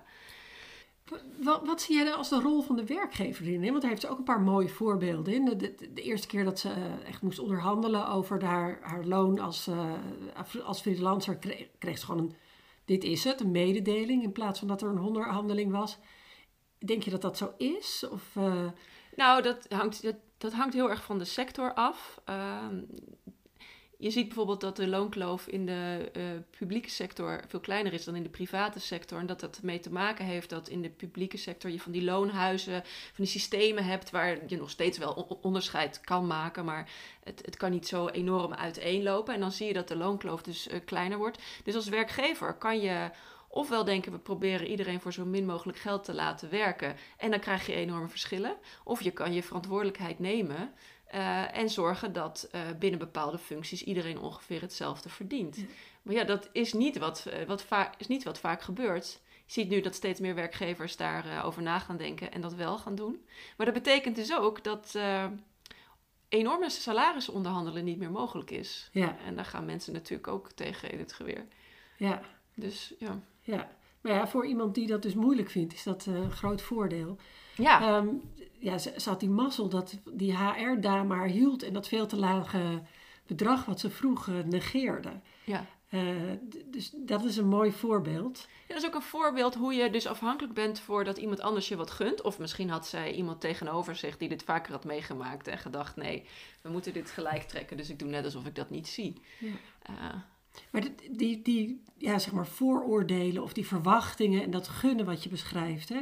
Wat, 1.43 1.65
wat 1.65 1.81
zie 1.81 1.95
jij 1.95 2.05
dan 2.05 2.17
als 2.17 2.29
de 2.29 2.39
rol 2.39 2.61
van 2.61 2.75
de 2.75 2.85
werkgever 2.85 3.45
hè? 3.45 3.69
Want 3.69 3.81
daar 3.81 3.89
heeft 3.89 4.01
ze 4.01 4.09
ook 4.09 4.17
een 4.17 4.23
paar 4.23 4.41
mooie 4.41 4.69
voorbeelden 4.69 5.33
in. 5.33 5.45
De, 5.45 5.55
de, 5.55 5.93
de 5.93 6.01
eerste 6.01 6.27
keer 6.27 6.43
dat 6.43 6.59
ze 6.59 6.73
echt 7.05 7.21
moest 7.21 7.39
onderhandelen 7.39 8.07
over 8.07 8.43
haar, 8.43 8.79
haar 8.81 9.05
loon 9.05 9.39
als, 9.39 9.69
als 10.63 10.81
freelancer, 10.81 11.37
kreeg, 11.37 11.67
kreeg 11.77 11.97
ze 11.97 12.05
gewoon 12.05 12.21
een, 12.21 12.35
dit 12.85 13.03
is 13.03 13.23
het, 13.23 13.41
een 13.41 13.51
mededeling 13.51 14.23
in 14.23 14.31
plaats 14.31 14.59
van 14.59 14.67
dat 14.67 14.81
er 14.81 14.89
een 14.89 14.99
onderhandeling 14.99 15.71
was. 15.71 15.97
Denk 16.85 17.03
je 17.03 17.09
dat 17.09 17.21
dat 17.21 17.37
zo 17.37 17.53
is? 17.57 18.05
Of, 18.11 18.35
eh, 18.35 18.67
nou, 19.15 19.41
dat 19.41 19.65
hangt, 19.69 20.01
dat, 20.03 20.15
dat 20.37 20.53
hangt 20.53 20.73
heel 20.73 20.89
erg 20.89 21.03
van 21.03 21.17
de 21.17 21.25
sector 21.25 21.73
af. 21.73 22.21
Ehm, 22.25 22.81
je 23.97 24.09
ziet 24.09 24.25
bijvoorbeeld 24.25 24.61
dat 24.61 24.75
de 24.75 24.87
loonkloof 24.87 25.47
in 25.47 25.65
de 25.65 26.09
eh, 26.13 26.23
publieke 26.57 26.89
sector 26.89 27.43
veel 27.47 27.59
kleiner 27.59 27.93
is 27.93 28.03
dan 28.03 28.15
in 28.15 28.23
de 28.23 28.29
private 28.29 28.79
sector. 28.79 29.19
En 29.19 29.25
dat 29.25 29.39
dat 29.39 29.57
ermee 29.57 29.79
te 29.79 29.91
maken 29.91 30.25
heeft 30.25 30.49
dat 30.49 30.67
in 30.67 30.81
de 30.81 30.89
publieke 30.89 31.37
sector 31.37 31.71
je 31.71 31.79
van 31.79 31.91
die 31.91 32.03
loonhuizen, 32.03 32.81
van 32.83 33.23
die 33.23 33.25
systemen 33.25 33.83
hebt 33.83 34.09
waar 34.09 34.37
je 34.47 34.57
nog 34.57 34.69
steeds 34.69 34.97
wel 34.97 35.13
on- 35.13 35.37
onderscheid 35.41 36.01
kan 36.01 36.27
maken, 36.27 36.65
maar 36.65 36.89
het, 37.23 37.41
het 37.45 37.57
kan 37.57 37.71
niet 37.71 37.87
zo 37.87 38.07
enorm 38.07 38.53
uiteenlopen. 38.53 39.33
En 39.33 39.39
dan 39.39 39.51
zie 39.51 39.67
je 39.67 39.73
dat 39.73 39.87
de 39.87 39.97
loonkloof 39.97 40.41
dus 40.41 40.67
eh, 40.67 40.79
kleiner 40.85 41.17
wordt. 41.17 41.39
Dus 41.63 41.75
als 41.75 41.89
werkgever 41.89 42.53
kan 42.53 42.79
je 42.79 43.09
ofwel 43.51 43.83
denken 43.83 44.11
we 44.11 44.17
proberen 44.19 44.67
iedereen 44.67 45.01
voor 45.01 45.13
zo 45.13 45.25
min 45.25 45.45
mogelijk 45.45 45.77
geld 45.77 46.03
te 46.03 46.13
laten 46.13 46.49
werken 46.49 46.95
en 47.17 47.31
dan 47.31 47.39
krijg 47.39 47.65
je 47.65 47.73
enorme 47.73 48.07
verschillen. 48.07 48.57
Of 48.83 49.01
je 49.01 49.11
kan 49.11 49.33
je 49.33 49.43
verantwoordelijkheid 49.43 50.19
nemen 50.19 50.73
eh, 51.05 51.57
en 51.57 51.69
zorgen 51.69 52.13
dat 52.13 52.47
eh, 52.51 52.61
binnen 52.79 52.99
bepaalde 52.99 53.37
functies 53.37 53.83
iedereen 53.83 54.19
ongeveer 54.19 54.61
hetzelfde 54.61 55.09
verdient. 55.09 55.57
Maar 56.01 56.13
ja, 56.15 56.23
dat 56.23 56.49
is 56.51 56.73
niet 56.73 56.97
wat, 56.97 57.25
eh, 57.25 57.45
wat, 57.47 57.61
va- 57.63 57.93
is 57.97 58.07
niet 58.07 58.23
wat 58.23 58.39
vaak 58.39 58.61
gebeurt. 58.61 59.19
Je 59.45 59.53
ziet 59.53 59.69
nu 59.69 59.81
dat 59.81 59.95
steeds 59.95 60.19
meer 60.19 60.35
werkgevers 60.35 60.97
daarover 60.97 61.43
over 61.43 61.61
na 61.61 61.79
gaan 61.79 61.97
denken 61.97 62.31
en 62.31 62.41
dat 62.41 62.53
wel 62.53 62.77
gaan 62.77 62.95
doen. 62.95 63.25
Maar 63.57 63.65
dat 63.65 63.75
betekent 63.75 64.15
dus 64.15 64.35
ook 64.37 64.63
dat 64.63 64.95
enorme 66.29 66.69
salarissen 66.69 67.33
onderhandelen 67.33 67.83
niet 67.83 67.97
meer 67.97 68.11
mogelijk 68.11 68.51
is. 68.51 68.89
ja, 68.91 69.17
En 69.25 69.35
daar 69.35 69.45
gaan 69.45 69.65
mensen 69.65 69.93
natuurlijk 69.93 70.27
ook 70.27 70.51
tegen 70.51 70.91
in 70.91 70.99
het 70.99 71.13
geweer. 71.13 71.45
ja, 71.97 72.21
Dus 72.53 72.93
ja. 72.99 73.19
Ja. 73.51 73.69
Maar 74.01 74.11
ja, 74.11 74.27
voor 74.27 74.45
iemand 74.45 74.75
die 74.75 74.87
dat 74.87 75.01
dus 75.01 75.13
moeilijk 75.13 75.49
vindt, 75.49 75.73
is 75.73 75.83
dat 75.83 76.05
eh, 76.07 76.13
een 76.13 76.31
groot 76.31 76.61
voordeel. 76.61 77.17
Ja, 77.55 77.81
Ehm, 77.81 78.07
ja, 78.59 78.77
ze, 78.77 78.93
ze 78.97 79.09
had 79.09 79.19
die 79.19 79.29
mazzel 79.29 79.69
dat 79.69 79.97
die 80.13 80.37
HR-dame 80.37 81.15
haar 81.15 81.27
hield 81.27 81.63
en 81.63 81.73
dat 81.73 81.87
veel 81.87 82.05
te 82.07 82.15
lage 82.17 82.81
bedrag 83.27 83.65
wat 83.65 83.79
ze 83.79 83.89
vroeg 83.89 84.27
eh, 84.27 84.35
negeerde. 84.45 85.11
ja. 85.43 85.65
Eh, 85.89 86.01
dus 86.65 86.91
dat 86.95 87.23
is 87.23 87.37
een 87.37 87.47
mooi 87.47 87.71
voorbeeld. 87.71 88.47
Ja, 88.67 88.73
dat 88.73 88.83
is 88.83 88.89
ook 88.89 88.95
een 88.95 89.01
voorbeeld 89.01 89.55
hoe 89.55 89.73
je 89.73 89.89
dus 89.89 90.07
afhankelijk 90.07 90.53
bent 90.53 90.79
voordat 90.79 91.17
iemand 91.17 91.41
anders 91.41 91.67
je 91.67 91.75
wat 91.75 91.91
gunt. 91.91 92.21
Of 92.21 92.39
misschien 92.39 92.69
had 92.69 92.87
zij 92.87 93.13
iemand 93.13 93.41
tegenover 93.41 93.95
zich 93.95 94.17
die 94.17 94.29
dit 94.29 94.43
vaker 94.43 94.71
had 94.71 94.85
meegemaakt 94.85 95.47
en 95.47 95.57
gedacht: 95.57 95.95
nee, 95.95 96.27
we 96.61 96.69
moeten 96.69 96.93
dit 96.93 97.11
gelijk 97.11 97.41
trekken, 97.41 97.77
dus 97.77 97.89
ik 97.89 97.99
doe 97.99 98.09
net 98.09 98.25
alsof 98.25 98.45
ik 98.45 98.55
dat 98.55 98.69
niet 98.69 98.87
zie. 98.87 99.21
Ja. 99.39 100.25
Maar 100.71 100.81
die, 100.81 100.93
die, 101.11 101.41
die 101.41 101.83
ja, 101.97 102.19
zeg 102.19 102.33
maar 102.33 102.47
vooroordelen 102.47 103.43
of 103.43 103.53
die 103.53 103.67
verwachtingen 103.67 104.43
en 104.43 104.51
dat 104.51 104.67
gunnen 104.67 105.05
wat 105.05 105.23
je 105.23 105.29
beschrijft, 105.29 105.89
hè, 105.89 105.99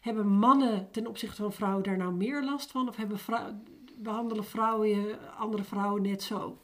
hebben 0.00 0.26
mannen 0.26 0.90
ten 0.90 1.06
opzichte 1.06 1.42
van 1.42 1.52
vrouwen 1.52 1.82
daar 1.82 1.96
nou 1.96 2.12
meer 2.12 2.44
last 2.44 2.70
van? 2.70 2.88
Of 2.88 2.96
hebben 2.96 3.18
vrou- 3.18 3.52
behandelen 3.98 4.44
vrouwen 4.44 4.88
je, 4.88 5.18
andere 5.38 5.64
vrouwen 5.64 6.02
net 6.02 6.22
zo? 6.22 6.60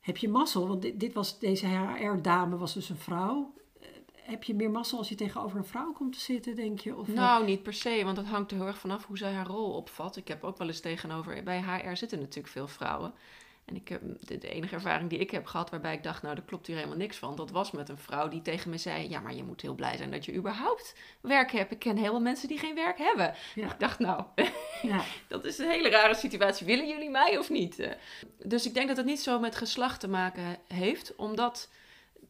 Heb 0.00 0.16
je 0.16 0.28
mazzel? 0.28 0.68
Want 0.68 0.82
dit, 0.82 1.00
dit 1.00 1.12
was, 1.12 1.38
deze 1.38 1.66
HR-dame 1.66 2.56
was 2.56 2.74
dus 2.74 2.88
een 2.88 2.96
vrouw. 2.96 3.54
Eh, 3.80 3.88
Heb 4.14 4.42
je 4.44 4.54
meer 4.54 4.70
mazzel 4.70 4.98
als 4.98 5.08
je 5.08 5.14
tegenover 5.14 5.58
een 5.58 5.64
vrouw 5.64 5.92
komt 5.92 6.12
te 6.12 6.20
zitten, 6.20 6.54
denk 6.56 6.78
je? 6.80 6.96
Of, 6.96 7.08
nou, 7.08 7.44
niet 7.44 7.62
per 7.62 7.72
se, 7.72 8.00
want 8.04 8.16
dat 8.16 8.24
hangt 8.26 8.50
er 8.50 8.56
heel 8.56 8.66
erg 8.66 8.78
vanaf 8.78 9.06
hoe 9.06 9.18
zij 9.18 9.32
haar 9.32 9.46
rol 9.46 9.70
opvat. 9.72 10.16
Ik 10.16 10.28
heb 10.28 10.44
ook 10.44 10.58
wel 10.58 10.66
eens 10.66 10.80
tegenover, 10.80 11.42
bij 11.42 11.62
HR 11.62 11.96
zitten 11.96 12.18
natuurlijk 12.18 12.48
veel 12.48 12.68
vrouwen. 12.68 13.14
En 13.64 13.76
ik 13.76 13.88
heb, 13.88 14.00
de, 14.20 14.38
de 14.38 14.48
enige 14.48 14.74
ervaring 14.74 15.10
die 15.10 15.18
ik 15.18 15.30
heb 15.30 15.46
gehad 15.46 15.70
waarbij 15.70 15.94
ik 15.94 16.02
dacht, 16.02 16.22
nou, 16.22 16.34
daar 16.34 16.44
klopt 16.44 16.66
hier 16.66 16.76
helemaal 16.76 16.96
niks 16.96 17.16
van. 17.16 17.36
Dat 17.36 17.50
was 17.50 17.70
met 17.70 17.88
een 17.88 17.98
vrouw 17.98 18.28
die 18.28 18.42
tegen 18.42 18.70
me 18.70 18.78
zei, 18.78 19.08
ja, 19.08 19.20
maar 19.20 19.34
je 19.34 19.44
moet 19.44 19.60
heel 19.60 19.74
blij 19.74 19.96
zijn 19.96 20.10
dat 20.10 20.24
je 20.24 20.34
überhaupt 20.34 20.94
werk 21.20 21.52
hebt. 21.52 21.70
Ik 21.72 21.78
ken 21.78 21.96
heel 21.96 22.10
veel 22.10 22.20
mensen 22.20 22.48
die 22.48 22.58
geen 22.58 22.74
werk 22.74 22.98
hebben. 22.98 23.34
Ja. 23.54 23.72
Ik 23.72 23.80
dacht, 23.80 23.98
nou, 23.98 24.24
ja, 24.82 25.04
Dat 25.28 25.44
is 25.44 25.58
een 25.58 25.70
hele 25.70 25.88
rare 25.88 26.14
situatie. 26.14 26.66
Willen 26.66 26.88
jullie 26.88 27.10
mij 27.10 27.38
of 27.38 27.50
niet? 27.50 27.78
Eh, 27.78 27.90
Dus 28.38 28.66
ik 28.66 28.74
denk 28.74 28.88
dat 28.88 28.96
het 28.96 29.06
niet 29.06 29.20
zo 29.20 29.38
met 29.38 29.56
geslacht 29.56 30.00
te 30.00 30.08
maken 30.08 30.58
heeft, 30.68 31.14
omdat 31.16 31.68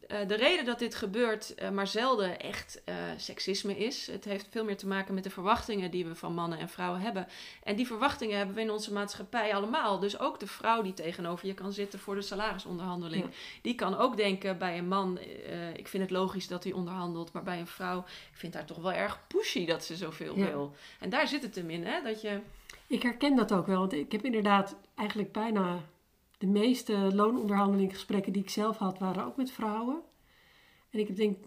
eh, 0.07 0.27
de 0.27 0.35
reden 0.35 0.65
dat 0.65 0.79
dit 0.79 0.95
gebeurt 0.95 1.55
eh, 1.55 1.69
maar 1.69 1.87
zelden 1.87 2.39
echt 2.39 2.81
eh, 2.85 2.95
seksisme 3.17 3.77
is. 3.77 4.07
Het 4.07 4.25
heeft 4.25 4.47
veel 4.49 4.63
meer 4.63 4.77
te 4.77 4.87
maken 4.87 5.13
met 5.13 5.23
de 5.23 5.29
verwachtingen 5.29 5.91
die 5.91 6.05
we 6.05 6.15
van 6.15 6.33
mannen 6.33 6.59
en 6.59 6.69
vrouwen 6.69 7.01
hebben. 7.01 7.27
En 7.63 7.75
die 7.75 7.87
verwachtingen 7.87 8.37
hebben 8.37 8.55
we 8.55 8.61
in 8.61 8.71
onze 8.71 8.93
maatschappij 8.93 9.55
allemaal. 9.55 9.99
Dus 9.99 10.19
ook 10.19 10.39
de 10.39 10.47
vrouw 10.47 10.81
die 10.81 10.93
tegenover 10.93 11.47
je 11.47 11.53
kan 11.53 11.71
zitten 11.71 11.99
voor 11.99 12.15
de 12.15 12.21
salarisonderhandeling. 12.21 13.23
Ja. 13.23 13.29
Die 13.61 13.75
kan 13.75 13.97
ook 13.97 14.17
denken 14.17 14.57
bij 14.57 14.77
een 14.77 14.87
man, 14.87 15.19
ik 15.75 15.87
vind 15.87 16.03
het 16.03 16.11
logisch 16.11 16.47
dat 16.47 16.63
hij 16.63 16.73
onderhandelt. 16.73 17.31
Maar 17.31 17.43
bij 17.43 17.59
een 17.59 17.67
vrouw, 17.67 17.99
ik 18.31 18.37
vind 18.37 18.53
haar 18.53 18.65
toch 18.65 18.81
wel 18.81 18.93
erg 18.93 19.19
pushy 19.27 19.65
dat 19.65 19.83
ze 19.83 19.95
zoveel 19.95 20.37
Ja. 20.37 20.45
wil. 20.45 20.75
En 20.99 21.09
daar 21.09 21.27
zit 21.27 21.41
het 21.41 21.55
hem 21.55 21.69
in, 21.69 21.85
hè? 21.85 22.01
Dat 22.01 22.21
je... 22.21 22.39
ik 22.87 23.01
herken 23.01 23.35
dat 23.35 23.53
ook 23.53 23.67
wel. 23.67 23.79
Want 23.79 23.93
ik 23.93 24.11
heb 24.11 24.25
inderdaad 24.25 24.75
eigenlijk 24.95 25.31
bijna 25.31 25.79
de 26.37 26.47
meeste 26.47 27.15
loononderhandelingsgesprekken 27.15 28.33
die 28.33 28.41
ik 28.41 28.49
zelf 28.49 28.77
had, 28.77 28.99
waren 28.99 29.25
ook 29.25 29.37
met 29.37 29.51
vrouwen. 29.51 30.01
En 30.89 30.99
ik 30.99 31.07
heb 31.07 31.15
denk 31.15 31.37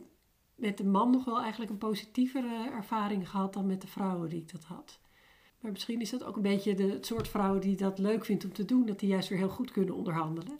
met 0.54 0.76
de 0.76 0.84
man 0.84 1.10
nog 1.10 1.24
wel 1.24 1.40
eigenlijk 1.40 1.70
een 1.70 1.78
positievere 1.78 2.70
ervaring 2.70 3.30
gehad 3.30 3.52
dan 3.52 3.66
met 3.66 3.80
de 3.80 3.86
vrouwen 3.86 4.28
die 4.28 4.40
ik 4.40 4.52
dat 4.52 4.64
had. 4.64 5.00
Maar 5.60 5.72
misschien 5.72 6.00
is 6.00 6.10
dat 6.10 6.24
ook 6.24 6.36
een 6.36 6.42
beetje 6.42 6.74
de, 6.74 6.90
het 6.90 7.06
soort 7.06 7.28
vrouwen 7.28 7.60
die 7.60 7.76
dat 7.76 7.98
leuk 7.98 8.24
vindt 8.24 8.44
om 8.44 8.52
te 8.52 8.64
doen, 8.64 8.86
dat 8.86 8.98
die 8.98 9.08
juist 9.08 9.28
weer 9.28 9.38
heel 9.38 9.48
goed 9.48 9.70
kunnen 9.70 9.94
onderhandelen 9.94 10.58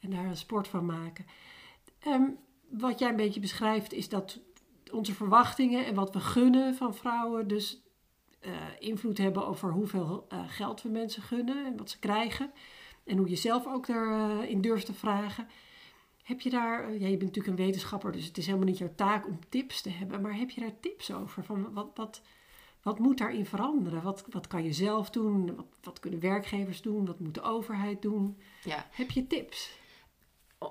en 0.00 0.10
daar 0.10 0.24
een 0.24 0.36
sport 0.36 0.68
van 0.68 0.86
maken. 0.86 1.26
Ehm, 1.98 2.28
wat 2.70 2.98
jij 2.98 3.08
een 3.08 3.16
beetje 3.16 3.40
beschrijft 3.40 3.92
is 3.92 4.08
dat 4.08 4.40
onze 4.92 5.14
verwachtingen 5.14 5.86
en 5.86 5.94
wat 5.94 6.12
we 6.12 6.20
gunnen 6.20 6.74
van 6.74 6.94
vrouwen 6.94 7.48
dus 7.48 7.82
eh, 8.40 8.52
invloed 8.78 9.18
hebben 9.18 9.46
over 9.46 9.70
hoeveel 9.70 10.26
eh, 10.28 10.44
geld 10.46 10.82
we 10.82 10.88
mensen 10.88 11.22
gunnen 11.22 11.66
en 11.66 11.76
wat 11.76 11.90
ze 11.90 11.98
krijgen. 11.98 12.52
En 13.04 13.16
hoe 13.16 13.28
je 13.28 13.36
zelf 13.36 13.66
ook 13.66 13.86
daarin 13.86 14.48
in 14.48 14.60
durft 14.60 14.86
te 14.86 14.94
vragen. 14.94 15.48
Heb 16.22 16.40
je 16.40 16.50
daar, 16.50 16.84
eh, 16.84 17.00
ja, 17.00 17.06
je 17.06 17.16
bent 17.16 17.34
natuurlijk 17.34 17.58
een 17.58 17.64
wetenschapper, 17.66 18.12
dus 18.12 18.26
het 18.26 18.38
is 18.38 18.46
helemaal 18.46 18.66
niet 18.66 18.78
jouw 18.78 18.94
taak 18.94 19.26
om 19.26 19.38
tips 19.48 19.82
te 19.82 19.90
hebben, 19.90 20.20
maar 20.20 20.36
heb 20.36 20.50
je 20.50 20.60
daar 20.60 20.80
tips 20.80 21.12
over? 21.12 21.44
Van 21.44 21.72
wat, 21.72 21.90
wat, 21.94 22.22
wat 22.82 22.98
moet 22.98 23.18
daarin 23.18 23.46
veranderen? 23.46 24.02
Wat, 24.02 24.24
wat 24.30 24.46
kan 24.46 24.64
je 24.64 24.72
zelf 24.72 25.10
doen? 25.10 25.56
Wat, 25.56 25.66
wat 25.82 26.00
kunnen 26.00 26.20
werkgevers 26.20 26.82
doen? 26.82 27.06
Wat 27.06 27.20
moet 27.20 27.34
de 27.34 27.42
overheid 27.42 28.02
doen? 28.02 28.38
Ja. 28.62 28.86
Heb 28.90 29.10
je 29.10 29.26
tips? 29.26 29.82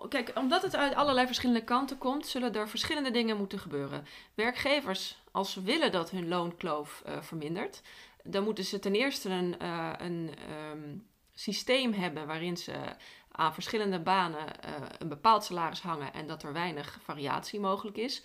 Kijk, 0.09 0.31
omdat 0.35 0.61
het 0.61 0.75
uit 0.75 0.95
allerlei 0.95 1.25
verschillende 1.25 1.63
kanten 1.63 1.97
komt, 1.97 2.27
zullen 2.27 2.53
er 2.53 2.69
verschillende 2.69 3.11
dingen 3.11 3.37
moeten 3.37 3.59
gebeuren. 3.59 4.05
Werkgevers, 4.33 5.23
als 5.31 5.51
ze 5.51 5.61
willen 5.61 5.91
dat 5.91 6.09
hun 6.09 6.27
loonkloof 6.27 7.01
eh, 7.05 7.21
vermindert, 7.21 7.81
dan 8.23 8.43
moeten 8.43 8.63
ze 8.63 8.79
ten 8.79 8.95
eerste 8.95 9.29
een, 9.29 9.59
eh, 9.59 9.93
een 9.97 10.29
ehm, 10.49 10.97
systeem 11.33 11.93
hebben 11.93 12.27
waarin 12.27 12.57
ze 12.57 12.95
aan 13.35 13.53
verschillende 13.53 13.99
banen 13.99 14.61
eh, 14.61 14.73
een 14.97 15.07
bepaald 15.07 15.43
salaris 15.43 15.81
hangen 15.81 16.13
en 16.13 16.27
dat 16.27 16.43
er 16.43 16.53
weinig 16.53 16.99
variatie 17.03 17.59
mogelijk 17.59 17.97
is. 17.97 18.23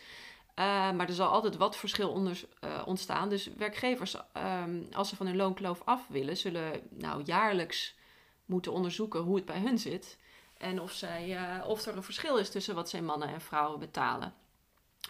Eh, 0.54 0.64
maar 0.90 1.08
er 1.08 1.12
zal 1.12 1.28
altijd 1.28 1.56
wat 1.56 1.76
verschil 1.76 2.10
onder, 2.10 2.44
eh, 2.60 2.82
ontstaan. 2.84 3.28
Dus 3.28 3.46
werkgevers, 3.56 4.16
ehm, 4.32 4.82
als 4.92 5.08
ze 5.08 5.16
van 5.16 5.26
hun 5.26 5.36
loonkloof 5.36 5.82
af 5.84 6.06
willen, 6.08 6.36
zullen 6.36 6.80
nou 6.90 7.22
jaarlijks 7.24 7.96
moeten 8.44 8.72
onderzoeken 8.72 9.20
hoe 9.20 9.36
het 9.36 9.44
bij 9.44 9.60
hun 9.60 9.78
zit. 9.78 10.18
En 10.58 10.80
of, 10.80 10.92
zij, 10.92 11.38
of 11.64 11.86
er 11.86 11.96
een 11.96 12.02
verschil 12.02 12.36
is 12.36 12.50
tussen 12.50 12.74
wat 12.74 12.88
zij 12.88 13.02
mannen 13.02 13.28
en 13.28 13.40
vrouwen 13.40 13.78
betalen. 13.78 14.34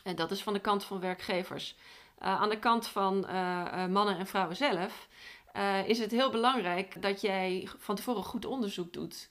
En 0.03 0.17
dat 0.17 0.31
is 0.31 0.43
van 0.43 0.53
de 0.53 0.61
kant 0.61 0.85
van 0.85 1.01
werkgevers. 1.01 1.77
Aan 2.19 2.49
de 2.49 2.59
kant 2.59 2.87
van 2.87 3.21
mannen 3.91 4.19
en 4.19 4.27
vrouwen 4.27 4.57
zelf 4.57 5.09
eh, 5.59 5.89
is 5.89 5.99
het 5.99 6.11
heel 6.11 6.31
belangrijk 6.31 7.03
dat 7.03 7.21
jij 7.21 7.69
van 7.79 7.95
tevoren 7.97 8.25
goed 8.25 8.45
onderzoek 8.45 8.93
doet. 8.93 9.31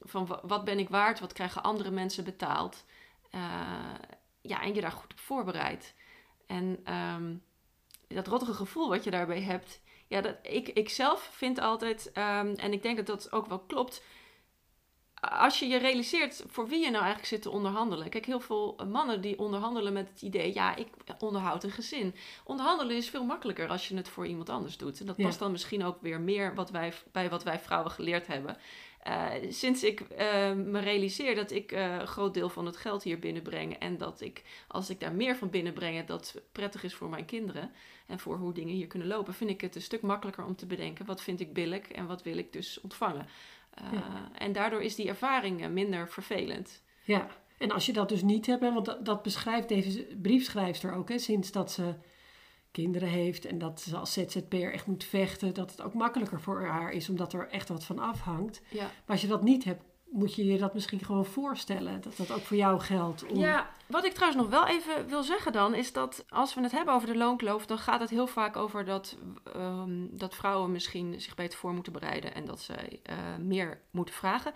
Van 0.00 0.26
wa- 0.26 0.40
wat 0.42 0.64
ben 0.64 0.78
ik 0.78 0.88
waard, 0.88 1.20
wat 1.20 1.32
krijgen 1.32 1.62
andere 1.62 1.90
mensen 1.90 2.24
betaald. 2.24 2.84
Eh, 3.30 3.40
ja, 4.40 4.62
en 4.62 4.74
je 4.74 4.80
daar 4.80 4.92
goed 4.92 5.12
op 5.12 5.18
voorbereidt. 5.18 5.94
En 6.46 6.80
ehm, 6.84 7.34
dat 8.06 8.26
rottige 8.26 8.54
gevoel 8.54 8.88
wat 8.88 9.04
je 9.04 9.10
daarbij 9.10 9.42
hebt. 9.42 9.80
Ja, 10.06 10.20
dat, 10.20 10.36
ik, 10.42 10.68
ik 10.68 10.88
zelf 10.88 11.28
vind 11.32 11.58
altijd, 11.60 12.12
ehm, 12.12 12.54
en 12.56 12.72
ik 12.72 12.82
denk 12.82 12.96
dat 12.96 13.06
dat 13.06 13.32
ook 13.32 13.46
wel 13.46 13.58
klopt. 13.58 14.02
Als 15.20 15.58
je 15.58 15.66
je 15.66 15.76
realiseert 15.76 16.44
voor 16.46 16.68
wie 16.68 16.78
je 16.78 16.90
nou 16.90 16.96
eigenlijk 17.04 17.26
zit 17.26 17.42
te 17.42 17.50
onderhandelen. 17.50 18.08
Kijk, 18.08 18.26
heel 18.26 18.40
veel 18.40 18.76
mannen 18.90 19.20
die 19.20 19.38
onderhandelen 19.38 19.92
met 19.92 20.08
het 20.08 20.22
idee, 20.22 20.54
ja, 20.54 20.76
ik 20.76 20.88
onderhoud 21.18 21.64
een 21.64 21.70
gezin. 21.70 22.14
Onderhandelen 22.44 22.96
is 22.96 23.08
veel 23.10 23.24
makkelijker 23.24 23.68
als 23.68 23.88
je 23.88 23.96
het 23.96 24.08
voor 24.08 24.26
iemand 24.26 24.48
anders 24.48 24.76
doet. 24.76 25.00
En 25.00 25.06
dat 25.06 25.16
Ja. 25.16 25.24
past 25.24 25.38
dan 25.38 25.50
misschien 25.50 25.84
ook 25.84 26.00
weer 26.00 26.20
meer 26.20 26.54
wat 26.54 26.70
wij, 26.70 26.92
bij 27.12 27.30
wat 27.30 27.42
wij 27.42 27.58
vrouwen 27.58 27.90
geleerd 27.90 28.26
hebben. 28.26 28.56
Eh, 29.02 29.30
sinds 29.48 29.82
ik 29.82 30.00
eh, 30.00 30.52
me 30.52 30.78
realiseer 30.78 31.34
dat 31.34 31.50
ik 31.50 31.72
eh, 31.72 31.94
een 31.94 32.06
groot 32.06 32.34
deel 32.34 32.48
van 32.48 32.66
het 32.66 32.76
geld 32.76 33.02
hier 33.02 33.18
binnenbreng. 33.18 33.74
En 33.74 33.98
dat 33.98 34.20
ik, 34.20 34.42
als 34.68 34.90
ik 34.90 35.00
daar 35.00 35.12
meer 35.12 35.36
van 35.36 35.50
binnenbreng, 35.50 36.06
dat 36.06 36.40
prettig 36.52 36.82
is 36.82 36.94
voor 36.94 37.08
mijn 37.08 37.24
kinderen. 37.24 37.70
En 38.06 38.18
voor 38.18 38.36
hoe 38.36 38.52
dingen 38.52 38.74
hier 38.74 38.86
kunnen 38.86 39.08
lopen, 39.08 39.34
vind 39.34 39.50
ik 39.50 39.60
het 39.60 39.74
een 39.74 39.82
stuk 39.82 40.02
makkelijker 40.02 40.44
om 40.44 40.56
te 40.56 40.66
bedenken. 40.66 41.06
Wat 41.06 41.22
vind 41.22 41.40
ik 41.40 41.52
billig 41.52 41.88
en 41.88 42.06
wat 42.06 42.22
wil 42.22 42.36
ik 42.36 42.52
dus 42.52 42.80
ontvangen. 42.80 43.26
Eh, 43.80 43.92
Ja. 43.92 44.30
En 44.34 44.52
daardoor 44.52 44.82
is 44.82 44.94
die 44.94 45.08
ervaring 45.08 45.62
eh, 45.62 45.68
minder 45.68 46.08
vervelend. 46.08 46.82
Ja, 47.02 47.26
en 47.58 47.70
als 47.70 47.86
je 47.86 47.92
dat 47.92 48.08
dus 48.08 48.22
niet 48.22 48.46
hebt, 48.46 48.62
hè, 48.62 48.72
want 48.72 48.86
dat, 48.86 49.04
dat 49.04 49.22
beschrijft 49.22 49.68
deze 49.68 50.06
briefschrijfster 50.22 50.92
ook, 50.94 51.08
hè, 51.08 51.18
sinds 51.18 51.52
dat 51.52 51.72
ze 51.72 51.94
kinderen 52.70 53.08
heeft 53.08 53.44
en 53.44 53.58
dat 53.58 53.80
ze 53.80 53.96
als 53.96 54.12
ZZP'er 54.12 54.72
echt 54.72 54.86
moet 54.86 55.04
vechten, 55.04 55.54
dat 55.54 55.70
het 55.70 55.82
ook 55.82 55.94
makkelijker 55.94 56.40
voor 56.40 56.62
haar 56.66 56.90
is, 56.90 57.08
omdat 57.08 57.32
er 57.32 57.48
echt 57.48 57.68
wat 57.68 57.84
van 57.84 57.98
afhangt. 57.98 58.62
Ja. 58.70 58.82
Maar 58.82 58.90
als 59.06 59.20
je 59.20 59.26
dat 59.26 59.42
niet 59.42 59.64
hebt, 59.64 59.82
moet 60.10 60.34
je 60.34 60.44
je 60.46 60.58
dat 60.58 60.74
misschien 60.74 61.04
gewoon 61.04 61.24
voorstellen, 61.24 62.00
dat 62.00 62.16
dat 62.16 62.30
ook 62.32 62.40
voor 62.40 62.56
jou 62.56 62.80
geldt. 62.80 63.24
Ja, 63.34 63.70
wat 63.86 64.04
ik 64.04 64.12
trouwens 64.12 64.42
nog 64.42 64.50
wel 64.50 64.66
even 64.66 65.08
wil 65.08 65.22
zeggen 65.22 65.52
dan, 65.52 65.74
is 65.74 65.92
dat 65.92 66.24
als 66.28 66.54
we 66.54 66.60
het 66.60 66.72
hebben 66.72 66.94
over 66.94 67.08
de 67.08 67.16
loonkloof, 67.16 67.66
dan 67.66 67.78
gaat 67.78 68.00
het 68.00 68.10
heel 68.10 68.26
vaak 68.26 68.56
over 68.56 68.84
dat, 68.84 69.16
ehm, 69.54 70.06
dat 70.10 70.34
vrouwen 70.34 70.72
misschien 70.72 71.20
zich 71.20 71.34
beter 71.34 71.58
voor 71.58 71.72
moeten 71.72 71.92
bereiden 71.92 72.34
en 72.34 72.44
dat 72.44 72.60
zij 72.60 73.00
eh, 73.02 73.16
meer 73.40 73.80
moeten 73.90 74.14
vragen. 74.14 74.52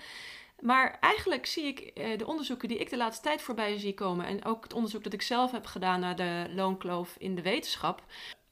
Maar 0.60 0.96
eigenlijk 1.00 1.46
zie 1.46 1.64
ik 1.64 1.78
eh, 1.78 2.18
de 2.18 2.26
onderzoeken 2.26 2.68
die 2.68 2.78
ik 2.78 2.90
de 2.90 2.96
laatste 2.96 3.22
tijd 3.22 3.42
voorbij 3.42 3.78
zie 3.78 3.94
komen, 3.94 4.26
en 4.26 4.44
ook 4.44 4.62
het 4.62 4.72
onderzoek 4.72 5.04
dat 5.04 5.12
ik 5.12 5.22
zelf 5.22 5.50
heb 5.50 5.66
gedaan 5.66 6.00
naar 6.00 6.16
de 6.16 6.46
loonkloof 6.54 7.14
in 7.18 7.34
de 7.34 7.42
wetenschap, 7.42 8.04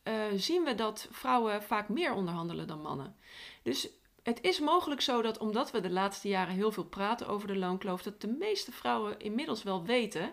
eh, 0.02 0.14
zien 0.34 0.64
we 0.64 0.74
dat 0.74 1.08
vrouwen 1.10 1.62
vaak 1.62 1.88
meer 1.88 2.12
onderhandelen 2.12 2.66
dan 2.66 2.80
mannen. 2.80 3.16
Dus 3.62 3.88
het 4.22 4.42
is 4.42 4.60
mogelijk 4.60 5.00
zo 5.00 5.22
dat 5.22 5.38
omdat 5.38 5.70
we 5.70 5.80
de 5.80 5.90
laatste 5.90 6.28
jaren 6.28 6.54
heel 6.54 6.72
veel 6.72 6.84
praten 6.84 7.26
over 7.28 7.48
de 7.48 7.56
loonkloof, 7.56 8.02
dat 8.02 8.20
de 8.20 8.36
meeste 8.38 8.72
vrouwen 8.72 9.18
inmiddels 9.20 9.62
wel 9.62 9.84
weten 9.84 10.32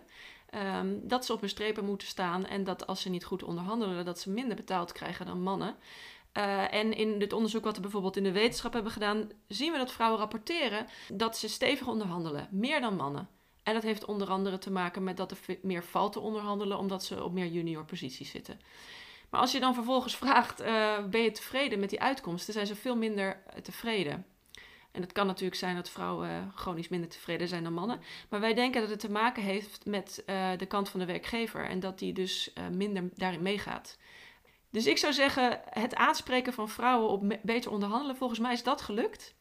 ehm, 0.50 0.96
dat 1.02 1.26
ze 1.26 1.34
op 1.34 1.40
hun 1.40 1.50
strepen 1.50 1.86
moeten 1.86 2.08
staan 2.08 2.46
en 2.46 2.64
dat 2.64 2.88
als 2.88 3.02
ze 3.02 3.10
niet 3.10 3.26
goed 3.26 3.44
onderhandelen, 3.44 4.06
dat 4.06 4.20
ze 4.20 4.30
minder 4.30 4.56
betaald 4.56 4.92
krijgen 4.92 5.26
dan 5.26 5.42
mannen. 5.42 5.76
Eh, 6.32 6.74
en 6.74 6.94
in 6.94 7.20
dit 7.20 7.34
onderzoek 7.34 7.64
wat 7.64 7.76
we 7.76 7.82
bijvoorbeeld 7.82 8.18
in 8.18 8.24
de 8.24 8.32
wetenschap 8.32 8.74
hebben 8.74 8.92
gedaan, 8.92 9.30
zien 9.48 9.72
we 9.72 9.78
dat 9.78 9.92
vrouwen 9.92 10.20
rapporteren 10.20 10.86
dat 11.14 11.38
ze 11.38 11.50
stevig 11.50 11.88
onderhandelen, 11.88 12.48
meer 12.52 12.82
dan 12.82 12.96
mannen. 12.96 13.30
En 13.64 13.74
dat 13.74 13.84
heeft 13.84 14.06
onder 14.06 14.30
andere 14.30 14.58
te 14.58 14.72
maken 14.72 15.04
met 15.04 15.18
dat 15.18 15.32
er 15.32 15.38
meer 15.62 15.84
valt 15.84 16.14
te 16.14 16.20
onderhandelen, 16.20 16.78
omdat 16.78 17.04
ze 17.04 17.24
op 17.24 17.34
meer 17.34 17.48
junior 17.48 17.86
posities 17.86 18.32
zitten. 18.32 18.60
Maar 19.30 19.42
als 19.42 19.52
je 19.52 19.60
dan 19.60 19.74
vervolgens 19.74 20.16
vraagt, 20.18 20.60
eh, 20.60 21.06
ben 21.06 21.22
je 21.22 21.32
tevreden 21.32 21.80
met 21.80 21.90
die 21.90 22.02
uitkomsten, 22.02 22.54
zijn 22.54 22.68
ze 22.68 22.76
veel 22.76 22.96
minder 22.96 23.44
eh, 23.48 23.62
tevreden. 23.62 24.26
En 24.98 25.04
het 25.04 25.12
kan 25.12 25.28
natuurlijk 25.28 25.56
zijn 25.60 25.76
dat 25.76 25.90
vrouwen 25.90 26.30
eh, 26.30 26.36
chronisch 26.56 26.88
minder 26.88 27.10
tevreden 27.10 27.48
zijn 27.48 27.64
dan 27.64 27.74
mannen. 27.74 28.00
Maar 28.30 28.40
wij 28.40 28.54
denken 28.54 28.82
dat 28.82 28.90
het 28.90 29.00
te 29.00 29.12
maken 29.12 29.44
heeft 29.44 29.86
met 29.86 30.24
eh, 30.26 30.50
de 30.58 30.66
kant 30.66 30.90
van 30.90 31.00
de 31.00 31.06
werkgever 31.06 31.66
en 31.66 31.80
dat 31.80 32.00
die 32.00 32.14
dus 32.14 32.54
eh, 32.54 32.68
minder 32.68 33.10
daarin 33.16 33.42
meegaat. 33.42 33.98
Dus 34.70 34.86
ik 34.86 34.98
zou 34.98 35.14
zeggen, 35.14 35.62
het 35.70 35.96
aanspreken 35.96 36.54
van 36.54 36.70
vrouwen 36.70 37.10
op 37.10 37.38
beter 37.42 37.72
onderhandelen, 37.72 38.16
volgens 38.16 38.40
mij 38.40 38.54
is 38.54 38.64
dat 38.64 38.82
gelukt. 38.82 39.36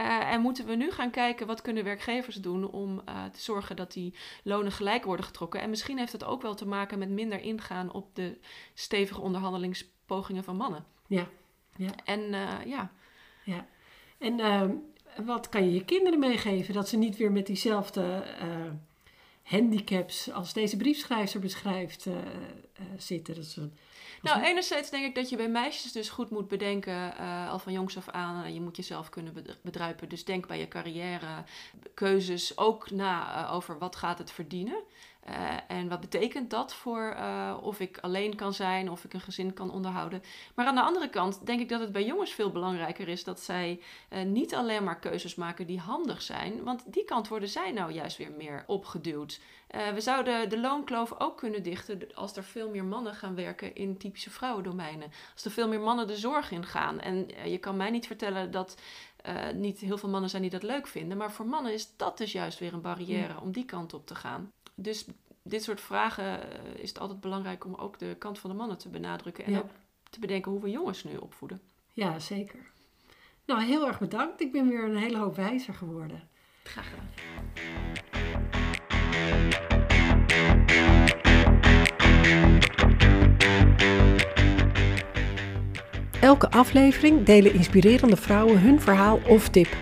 Eh, 0.00 0.32
en 0.32 0.40
moeten 0.40 0.66
we 0.66 0.74
nu 0.74 0.90
gaan 0.90 1.10
kijken 1.10 1.46
wat 1.46 1.62
kunnen 1.62 1.84
werkgevers 1.84 2.36
doen 2.36 2.70
om 2.70 3.02
eh, 3.04 3.24
te 3.24 3.40
zorgen 3.40 3.76
dat 3.76 3.92
die 3.92 4.14
lonen 4.42 4.72
gelijk 4.72 5.04
worden 5.04 5.24
getrokken. 5.24 5.60
En 5.60 5.70
misschien 5.70 5.98
heeft 5.98 6.12
dat 6.12 6.24
ook 6.24 6.42
wel 6.42 6.54
te 6.54 6.66
maken 6.66 6.98
met 6.98 7.08
minder 7.08 7.40
ingaan 7.40 7.92
op 7.92 8.14
de 8.14 8.38
stevige 8.74 9.20
onderhandelingspogingen 9.20 10.44
van 10.44 10.56
mannen. 10.56 10.84
Ja, 11.06 11.28
ja. 11.76 11.90
En 12.04 12.34
eh, 12.34 12.66
ja, 12.66 12.92
Ja. 13.44 13.66
En 14.18 14.82
wat 15.24 15.48
kan 15.48 15.64
je 15.64 15.72
je 15.72 15.84
kinderen 15.84 16.18
meegeven? 16.18 16.74
Dat 16.74 16.88
ze 16.88 16.96
niet 16.96 17.16
weer 17.16 17.32
met 17.32 17.46
diezelfde 17.46 18.24
handicaps 19.42 20.32
als 20.32 20.52
deze 20.52 20.76
briefschrijver 20.76 21.40
beschrijft 21.40 22.06
zitten. 22.96 23.34
Dat 23.34 23.44
ze, 23.44 23.70
Nou, 24.22 24.42
enerzijds 24.42 24.90
denk 24.90 25.04
ik 25.04 25.14
dat 25.14 25.28
je 25.28 25.36
bij 25.36 25.48
meisjes 25.48 25.92
dus 25.92 26.08
goed 26.08 26.30
moet 26.30 26.48
bedenken, 26.48 27.16
eh, 27.16 27.50
al 27.50 27.58
van 27.58 27.72
jongs 27.72 27.96
af 27.96 28.08
aan, 28.08 28.44
eh, 28.44 28.54
je 28.54 28.60
moet 28.60 28.76
jezelf 28.76 29.08
kunnen 29.08 29.32
bed- 29.32 29.58
bedruipen. 29.62 30.08
Dus 30.08 30.24
denk 30.24 30.46
bij 30.46 30.58
je 30.58 30.68
carrière, 30.68 31.44
keuzes 31.94 32.58
ook 32.58 32.90
na 32.90 33.44
eh, 33.46 33.54
over 33.54 33.78
wat 33.78 33.96
gaat 33.96 34.18
het 34.18 34.30
verdienen. 34.30 34.82
Eh, 35.20 35.56
en 35.68 35.88
wat 35.88 36.00
betekent 36.00 36.50
dat 36.50 36.74
voor 36.74 37.14
eh, 37.16 37.56
of 37.62 37.80
ik 37.80 37.98
alleen 37.98 38.36
kan 38.36 38.52
zijn, 38.52 38.90
of 38.90 39.04
ik 39.04 39.14
een 39.14 39.20
gezin 39.20 39.52
kan 39.54 39.70
onderhouden. 39.70 40.22
Maar 40.54 40.66
aan 40.66 40.74
de 40.74 40.82
andere 40.82 41.10
kant 41.10 41.46
denk 41.46 41.60
ik 41.60 41.68
dat 41.68 41.80
het 41.80 41.92
bij 41.92 42.04
jongens 42.04 42.32
veel 42.32 42.50
belangrijker 42.50 43.08
is 43.08 43.24
dat 43.24 43.40
zij 43.40 43.80
eh, 44.08 44.22
niet 44.22 44.54
alleen 44.54 44.84
maar 44.84 44.98
keuzes 44.98 45.34
maken 45.34 45.66
die 45.66 45.78
handig 45.78 46.22
zijn. 46.22 46.62
Want 46.62 46.92
die 46.92 47.04
kant 47.04 47.28
worden 47.28 47.48
zij 47.48 47.72
nou 47.72 47.92
juist 47.92 48.16
weer 48.16 48.32
meer 48.32 48.64
opgeduwd. 48.66 49.40
We 49.94 50.00
zouden 50.00 50.48
de 50.48 50.60
loonkloof 50.60 51.14
ook 51.18 51.36
kunnen 51.36 51.62
dichten 51.62 52.14
als 52.14 52.36
er 52.36 52.44
veel 52.44 52.70
meer 52.70 52.84
mannen 52.84 53.14
gaan 53.14 53.34
werken 53.34 53.74
in 53.74 53.96
typische 53.96 54.30
vrouwendomeinen. 54.30 55.12
Als 55.32 55.44
er 55.44 55.50
veel 55.50 55.68
meer 55.68 55.80
mannen 55.80 56.06
de 56.06 56.16
zorg 56.16 56.50
in 56.50 56.64
gaan. 56.64 57.00
En 57.00 57.28
je 57.44 57.58
kan 57.58 57.76
mij 57.76 57.90
niet 57.90 58.06
vertellen 58.06 58.50
dat 58.50 58.76
eh, 59.22 59.50
niet 59.54 59.78
heel 59.78 59.98
veel 59.98 60.08
mannen 60.08 60.30
zijn 60.30 60.42
die 60.42 60.50
dat 60.50 60.62
leuk 60.62 60.86
vinden. 60.86 61.16
Maar 61.16 61.32
voor 61.32 61.46
mannen 61.46 61.72
is 61.72 61.96
dat 61.96 62.18
dus 62.18 62.32
juist 62.32 62.58
weer 62.58 62.72
een 62.72 62.80
barrière 62.80 63.40
om 63.40 63.52
die 63.52 63.64
kant 63.64 63.94
op 63.94 64.06
te 64.06 64.14
gaan. 64.14 64.52
Dus 64.82 65.04
dit 65.42 65.62
soort 65.62 65.80
vragen 65.80 66.42
eh, 66.52 66.82
is 66.82 66.88
het 66.88 66.98
altijd 66.98 67.20
belangrijk 67.20 67.64
om 67.64 67.74
ook 67.74 67.98
de 67.98 68.16
kant 68.18 68.38
van 68.38 68.50
de 68.50 68.56
mannen 68.56 68.78
te 68.78 68.88
benadrukken. 68.88 69.44
En 69.44 69.52
Ja. 69.52 69.58
ook 69.58 69.70
te 70.10 70.20
bedenken 70.20 70.52
hoe 70.52 70.60
we 70.60 70.70
jongens 70.70 71.04
nu 71.04 71.16
opvoeden. 71.16 71.60
ja, 71.92 72.18
zeker. 72.18 72.58
Nou, 73.44 73.62
heel 73.62 73.86
erg 73.86 73.98
bedankt. 73.98 74.40
Ik 74.40 74.52
ben 74.52 74.68
weer 74.68 74.84
een 74.84 74.96
hele 74.96 75.18
hoop 75.18 75.36
wijzer 75.36 75.74
geworden. 75.74 76.28
Graag 76.62 76.88
gedaan. 76.90 77.08
Elke 86.20 86.50
aflevering 86.50 87.24
delen 87.24 87.54
inspirerende 87.54 88.16
vrouwen 88.16 88.60
hun 88.60 88.80
verhaal 88.80 89.20
of 89.28 89.48
tip. 89.48 89.76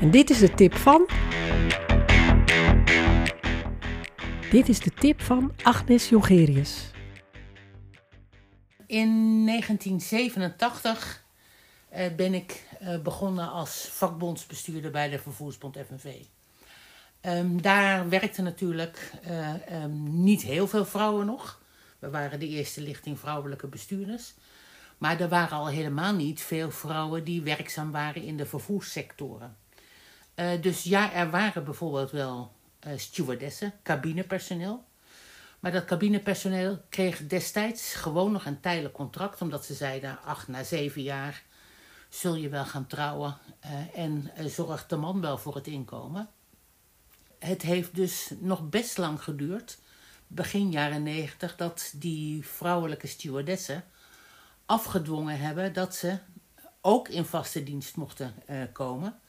En 0.00 0.10
dit 0.10 0.30
is 0.30 0.38
de 0.38 0.54
tip 0.54 0.74
van. 0.74 1.06
Dit 4.52 4.68
is 4.68 4.80
de 4.80 4.90
tip 4.90 5.20
van 5.20 5.52
Agnes 5.62 6.08
Jongerius. 6.08 6.90
In 8.86 9.44
1987 9.46 11.24
eh, 11.88 12.14
ben 12.14 12.34
ik 12.34 12.68
eh, 12.80 12.98
begonnen 12.98 13.50
als 13.50 13.88
vakbondsbestuurder 13.90 14.90
bij 14.90 15.08
de 15.08 15.18
Vervoersbond 15.18 15.78
FNV. 15.88 16.14
Ehm, 17.20 17.56
daar 17.56 18.08
werkten 18.08 18.44
natuurlijk 18.44 19.12
eh, 19.22 19.68
ehm, 19.68 20.22
niet 20.22 20.42
heel 20.42 20.68
veel 20.68 20.84
vrouwen 20.84 21.26
nog. 21.26 21.62
We 21.98 22.10
waren 22.10 22.40
de 22.40 22.48
eerste 22.48 22.80
lichting 22.80 23.18
vrouwelijke 23.18 23.66
bestuurders. 23.66 24.34
Maar 24.98 25.20
er 25.20 25.28
waren 25.28 25.56
al 25.56 25.68
helemaal 25.68 26.14
niet 26.14 26.40
veel 26.40 26.70
vrouwen 26.70 27.24
die 27.24 27.42
werkzaam 27.42 27.90
waren 27.90 28.22
in 28.22 28.36
de 28.36 28.46
vervoerssectoren. 28.46 29.56
Dus 30.60 30.82
ja, 30.82 31.12
er 31.12 31.30
waren 31.30 31.64
bijvoorbeeld 31.64 32.10
wel 32.10 32.52
stewardessen, 32.96 33.72
cabinepersoneel. 33.82 34.84
Maar 35.60 35.72
dat 35.72 35.84
cabinepersoneel 35.84 36.82
kreeg 36.88 37.26
destijds 37.26 37.94
gewoon 37.94 38.32
nog 38.32 38.44
een 38.44 38.60
tijdelijk 38.60 38.94
contract, 38.94 39.40
omdat 39.40 39.64
ze 39.64 39.74
zeiden: 39.74 40.18
ach, 40.24 40.48
na 40.48 40.62
zeven 40.62 41.02
jaar 41.02 41.42
zul 42.08 42.34
je 42.34 42.48
wel 42.48 42.64
gaan 42.64 42.86
trouwen 42.86 43.36
eh, 43.60 43.98
en 43.98 44.30
eh, 44.34 44.46
zorgt 44.46 44.88
de 44.88 44.96
man 44.96 45.20
wel 45.20 45.38
voor 45.38 45.54
het 45.54 45.66
inkomen. 45.66 46.28
Het 47.38 47.62
heeft 47.62 47.94
dus 47.94 48.32
nog 48.38 48.68
best 48.68 48.98
lang 48.98 49.22
geduurd, 49.22 49.78
begin 50.26 50.70
jaren 50.70 51.02
negentig, 51.02 51.56
dat 51.56 51.92
die 51.96 52.46
vrouwelijke 52.46 53.06
stewardessen 53.06 53.84
afgedwongen 54.66 55.38
hebben 55.38 55.72
dat 55.72 55.94
ze 55.94 56.18
ook 56.80 57.08
in 57.08 57.24
vaste 57.24 57.62
dienst 57.62 57.96
mochten 57.96 58.34
eh, 58.46 58.62
komen. 58.72 59.20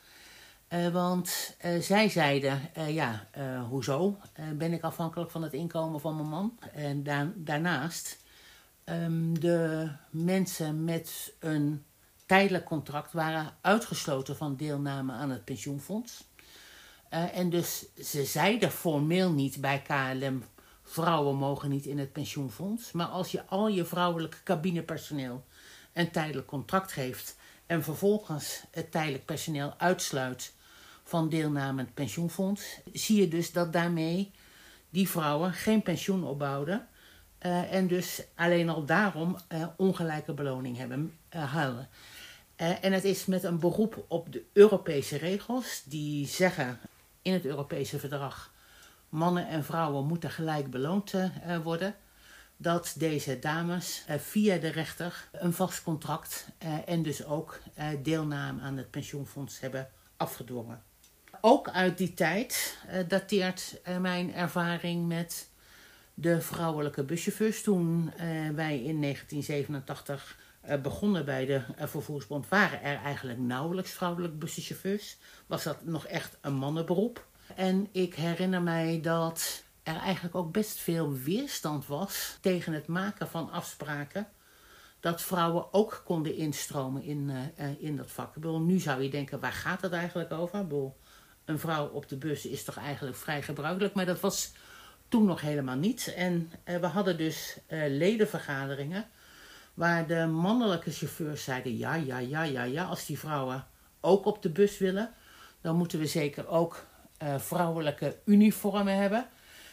Eh, 0.73 0.87
want 0.87 1.55
eh, 1.59 1.79
zij 1.79 2.09
zeiden, 2.09 2.61
eh, 2.73 2.93
ja, 2.93 3.27
hoezo 3.69 4.17
ben 4.53 4.73
ik 4.73 4.81
afhankelijk 4.83 5.31
van 5.31 5.43
het 5.43 5.53
inkomen 5.53 5.99
van 5.99 6.15
mijn 6.15 6.27
man? 6.27 6.59
En 6.73 7.03
da- 7.03 7.31
daarnaast, 7.35 8.17
ehm, 8.83 9.33
de 9.33 9.89
mensen 10.09 10.83
met 10.83 11.33
een 11.39 11.83
tijdelijk 12.25 12.65
contract 12.65 13.13
waren 13.13 13.53
uitgesloten 13.61 14.35
van 14.37 14.55
deelname 14.55 15.11
aan 15.11 15.29
het 15.29 15.45
pensioenfonds. 15.45 16.23
En 17.09 17.49
dus 17.49 17.85
ze 18.03 18.25
zeiden 18.25 18.71
formeel 18.71 19.31
niet 19.31 19.61
bij 19.61 19.81
KLM 19.81 20.43
vrouwen 20.83 21.35
mogen 21.35 21.69
niet 21.69 21.85
in 21.85 21.99
het 21.99 22.11
pensioenfonds. 22.11 22.91
Maar 22.91 23.07
als 23.07 23.31
je 23.31 23.45
al 23.45 23.67
je 23.67 23.85
vrouwelijk 23.85 24.41
cabinepersoneel 24.43 25.43
een 25.93 26.11
tijdelijk 26.11 26.47
contract 26.47 26.91
geeft 26.91 27.35
en 27.65 27.83
vervolgens 27.83 28.63
het 28.71 28.91
tijdelijk 28.91 29.25
personeel 29.25 29.73
uitsluit 29.77 30.53
van 31.03 31.29
deelname 31.29 31.81
het 31.81 31.93
pensioenfonds, 31.93 32.79
zie 32.93 33.19
je 33.19 33.27
dus 33.27 33.51
dat 33.51 33.73
daarmee 33.73 34.31
die 34.89 35.09
vrouwen 35.09 35.53
geen 35.53 35.81
pensioen 35.81 36.23
opbouwden 36.23 36.87
uh, 37.45 37.73
en 37.73 37.87
dus 37.87 38.23
alleen 38.35 38.69
al 38.69 38.85
daarom 38.85 39.37
uh, 39.49 39.67
ongelijke 39.77 40.33
beloning 40.33 40.77
hebben 40.77 41.17
uh, 41.35 41.83
en 42.55 42.93
het 42.93 43.03
is 43.03 43.25
met 43.25 43.43
een 43.43 43.59
beroep 43.59 44.05
op 44.07 44.31
de 44.31 44.43
Europese 44.53 45.17
regels 45.17 45.83
die 45.85 46.27
zeggen 46.27 46.79
in 47.21 47.33
het 47.33 47.45
Europese 47.45 47.99
verdrag 47.99 48.53
mannen 49.09 49.47
en 49.47 49.63
vrouwen 49.63 50.05
moeten 50.05 50.29
gelijk 50.29 50.69
beloond 50.69 51.13
worden 51.63 51.95
dat 52.57 52.95
deze 52.97 53.39
dames 53.39 54.05
via 54.07 54.57
de 54.57 54.67
rechter 54.67 55.29
een 55.31 55.53
vast 55.53 55.83
contract 55.83 56.47
en 56.85 57.03
dus 57.03 57.25
ook 57.25 57.59
deelname 58.03 58.61
aan 58.61 58.77
het 58.77 58.91
pensioenfonds 58.91 59.59
hebben 59.59 59.89
afgedwongen. 60.17 60.92
Ook 61.45 61.69
uit 61.69 61.97
die 61.97 62.13
tijd 62.13 62.77
dateert 63.07 63.81
mijn 63.99 64.33
ervaring 64.33 65.07
met 65.07 65.49
de 66.13 66.41
vrouwelijke 66.41 67.03
buschauffeurs. 67.03 67.63
Toen 67.63 68.03
uh, 68.05 68.19
wij 68.49 68.83
in 68.83 69.01
1987 69.01 70.37
uh, 70.65 70.81
begonnen 70.81 71.25
bij 71.25 71.45
de 71.45 71.61
vervoersbond, 71.77 72.49
waren 72.49 72.81
er 72.81 72.97
eigenlijk 72.97 73.39
nauwelijks 73.39 73.91
vrouwelijke 73.91 74.35
buschauffeurs. 74.35 75.17
Was 75.45 75.63
dat 75.63 75.85
nog 75.85 76.05
echt 76.05 76.37
een 76.41 76.53
mannenberoep. 76.53 77.27
En 77.55 77.87
ik 77.91 78.15
herinner 78.15 78.61
mij 78.61 78.99
dat 79.01 79.63
er 79.83 79.97
eigenlijk 79.97 80.35
ook 80.35 80.51
best 80.51 80.79
veel 80.79 81.13
weerstand 81.13 81.87
was 81.87 82.37
tegen 82.41 82.73
het 82.73 82.87
maken 82.87 83.27
van 83.27 83.51
afspraken. 83.51 84.27
Dat 84.99 85.21
vrouwen 85.21 85.73
ook 85.73 86.01
konden 86.05 86.35
instromen 86.35 87.03
in, 87.03 87.31
in 87.79 87.97
dat 87.97 88.11
vak. 88.11 88.35
Nu 88.35 88.79
zou 88.79 89.01
je 89.01 89.09
denken, 89.09 89.39
waar 89.39 89.51
gaat 89.51 89.81
het 89.81 89.91
eigenlijk 89.91 90.31
over? 90.31 90.67
Een 91.45 91.59
vrouw 91.59 91.87
op 91.87 92.09
de 92.09 92.17
bus 92.17 92.45
is 92.45 92.63
toch 92.63 92.77
eigenlijk 92.77 93.17
vrij 93.17 93.41
gebruikelijk. 93.41 93.93
Maar 93.93 94.05
dat 94.05 94.19
was 94.19 94.51
toen 95.07 95.25
nog 95.25 95.41
helemaal 95.41 95.75
niet. 95.75 96.13
En 96.15 96.51
uh, 96.65 96.77
we 96.77 96.85
hadden 96.87 97.17
dus 97.17 97.57
uh, 97.67 97.83
ledenvergaderingen 97.87 99.05
waar 99.73 100.07
de 100.07 100.25
mannelijke 100.25 100.91
chauffeurs 100.91 101.43
zeiden: 101.43 101.77
ja, 101.77 101.95
ja, 101.95 102.17
ja, 102.17 102.43
ja, 102.43 102.63
ja, 102.63 102.83
als 102.83 103.05
die 103.05 103.19
vrouwen 103.19 103.67
ook 104.01 104.25
op 104.25 104.41
de 104.41 104.49
bus 104.49 104.77
willen, 104.77 105.13
dan 105.61 105.75
moeten 105.75 105.99
we 105.99 106.07
zeker 106.07 106.47
ook 106.47 106.85
uh, 107.23 107.39
vrouwelijke 107.39 108.17
uniformen 108.25 108.95
hebben. 108.95 109.27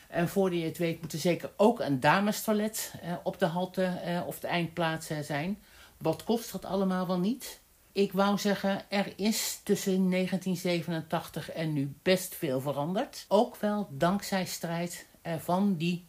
En 0.09 0.29
voor 0.29 0.55
je 0.55 0.65
het 0.65 0.79
weet, 0.79 1.01
moet 1.01 1.13
er 1.13 1.19
zeker 1.19 1.51
ook 1.57 1.81
een 1.81 2.01
damestoilet 2.01 2.95
op 3.23 3.39
de 3.39 3.47
halte 3.47 4.23
of 4.27 4.41
de 4.41 4.47
eindplaats 4.47 5.11
zijn. 5.23 5.63
Wat 5.97 6.25
kost 6.25 6.53
dat 6.53 6.65
allemaal 6.65 7.07
wel 7.07 7.19
niet? 7.19 7.61
Ik 7.93 8.13
wou 8.13 8.39
zeggen, 8.39 8.91
er 8.91 9.13
is 9.17 9.61
tussen 9.63 10.11
1987 10.11 11.51
en 11.51 11.73
nu 11.73 11.95
best 12.03 12.35
veel 12.35 12.61
veranderd. 12.61 13.25
Ook 13.29 13.57
wel 13.57 13.89
dankzij 13.91 14.47
strijd 14.47 15.07
uh, 15.27 15.37
van 15.37 15.77
die 15.77 16.05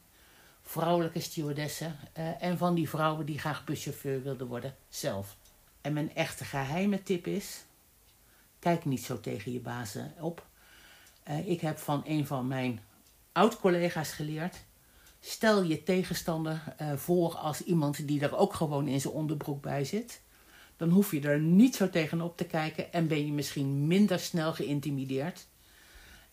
vrouwelijke 0.61 1.19
stewardessen 1.19 1.95
uh, 2.17 2.43
en 2.43 2.57
van 2.57 2.75
die 2.75 2.89
vrouwen 2.89 3.25
die 3.25 3.39
graag 3.39 3.63
buschauffeur 3.63 4.23
wilden 4.23 4.47
worden 4.47 4.75
zelf. 4.89 5.37
En 5.81 5.93
mijn 5.93 6.15
echte 6.15 6.45
geheime 6.45 7.03
tip 7.03 7.27
is: 7.27 7.63
kijk 8.59 8.85
niet 8.85 9.03
zo 9.03 9.19
tegen 9.19 9.51
je 9.51 9.59
bazen 9.59 10.13
op. 10.19 10.45
Uh, 11.29 11.47
ik 11.47 11.61
heb 11.61 11.77
van 11.77 12.01
een 12.05 12.27
van 12.27 12.47
mijn 12.47 12.79
oud-collega's 13.31 14.11
geleerd. 14.11 14.55
Stel 15.19 15.63
je 15.63 15.83
tegenstander 15.83 16.75
voor 16.95 17.35
als 17.35 17.63
iemand 17.63 18.07
die 18.07 18.21
er 18.21 18.37
ook 18.37 18.53
gewoon 18.53 18.87
in 18.87 19.01
zijn 19.01 19.13
onderbroek 19.13 19.61
bij 19.61 19.85
zit. 19.85 20.21
Dan 20.81 20.89
hoef 20.89 21.11
je 21.11 21.21
er 21.21 21.39
niet 21.39 21.75
zo 21.75 21.89
tegenop 21.89 22.37
te 22.37 22.43
kijken 22.43 22.93
en 22.93 23.07
ben 23.07 23.25
je 23.25 23.31
misschien 23.31 23.87
minder 23.87 24.19
snel 24.19 24.53
geïntimideerd 24.53 25.47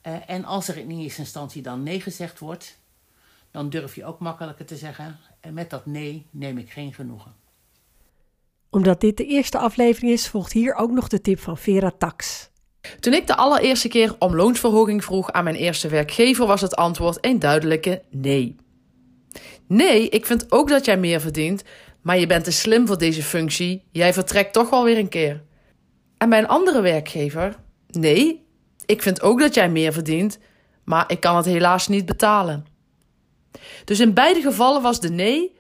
uh, 0.06 0.16
en 0.26 0.44
als 0.44 0.68
er 0.68 0.76
in 0.76 0.90
eerste 0.90 1.20
instantie 1.20 1.62
dan 1.62 1.82
nee 1.82 2.00
gezegd 2.00 2.38
wordt, 2.38 2.78
dan 3.50 3.70
durf 3.70 3.94
je 3.94 4.04
ook 4.04 4.18
makkelijker 4.18 4.64
te 4.64 4.76
zeggen: 4.76 5.18
en 5.40 5.54
met 5.54 5.70
dat 5.70 5.87
nee 5.87 6.26
neem 6.30 6.58
ik 6.58 6.70
geen 6.70 6.94
genoegen. 6.94 7.34
Omdat 8.70 9.00
dit 9.00 9.16
de 9.16 9.26
eerste 9.26 9.58
aflevering 9.58 10.12
is, 10.12 10.28
volgt 10.28 10.52
hier 10.52 10.74
ook 10.74 10.90
nog 10.90 11.08
de 11.08 11.20
tip 11.20 11.38
van 11.38 11.58
Vera 11.58 11.92
Tax. 11.98 12.50
Toen 13.00 13.12
ik 13.12 13.26
de 13.26 13.37
allereerste 13.37 13.88
keer 13.88 14.16
om 14.18 14.34
loonsverhoging 14.34 15.04
vroeg 15.04 15.32
aan 15.32 15.44
mijn 15.44 15.56
eerste 15.56 15.88
werkgever, 15.88 16.46
was 16.46 16.61
het 16.61 16.76
antwoord 16.76 17.18
een 17.20 17.38
duidelijke 17.38 18.02
nee. 18.11 18.56
Nee, 19.66 20.08
ik 20.08 20.26
vind 20.26 20.52
ook 20.52 20.68
dat 20.68 20.84
jij 20.84 20.98
meer 20.98 21.20
verdient, 21.20 21.64
maar 22.02 22.18
je 22.18 22.26
bent 22.26 22.44
te 22.44 22.50
slim 22.50 22.87
voor 22.87 22.98
deze 22.98 23.22
functie. 23.22 23.84
Jij 23.90 24.12
vertrekt 24.12 24.52
toch 24.52 24.70
wel 24.70 24.84
weer 24.84 24.98
een 24.98 25.08
keer. 25.08 25.42
En 26.18 26.28
mijn 26.28 26.48
andere 26.48 26.80
werkgever? 26.80 27.56
Nee, 27.88 28.46
ik 28.87 29.02
vind 29.02 29.22
ook 29.22 29.40
dat 29.40 29.54
jij 29.54 29.68
meer 29.68 29.92
verdient, 29.92 30.38
maar 30.84 31.04
ik 31.06 31.20
kan 31.20 31.37
het 31.37 31.44
helaas 31.44 31.88
niet 31.88 32.06
betalen. 32.06 32.66
Dus 33.84 34.00
in 34.00 34.14
beide 34.14 34.40
gevallen 34.40 34.82
was 34.82 35.00
de 35.00 35.11
nee 35.11 35.56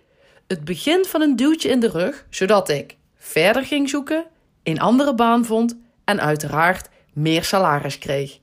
het 0.46 0.64
begin 0.64 1.04
van 1.04 1.20
een 1.20 1.36
duwtje 1.36 1.68
in 1.68 1.80
de 1.80 1.88
rug, 1.88 2.26
zodat 2.30 2.68
ik 2.68 2.96
verder 3.14 3.64
ging 3.64 3.88
zoeken, 3.88 4.26
een 4.62 4.80
andere 4.80 5.14
baan 5.14 5.44
vond 5.44 5.78
en 6.04 6.20
uiteraard 6.20 6.88
meer 7.12 7.44
salaris 7.44 7.98
kreeg. 7.98 8.38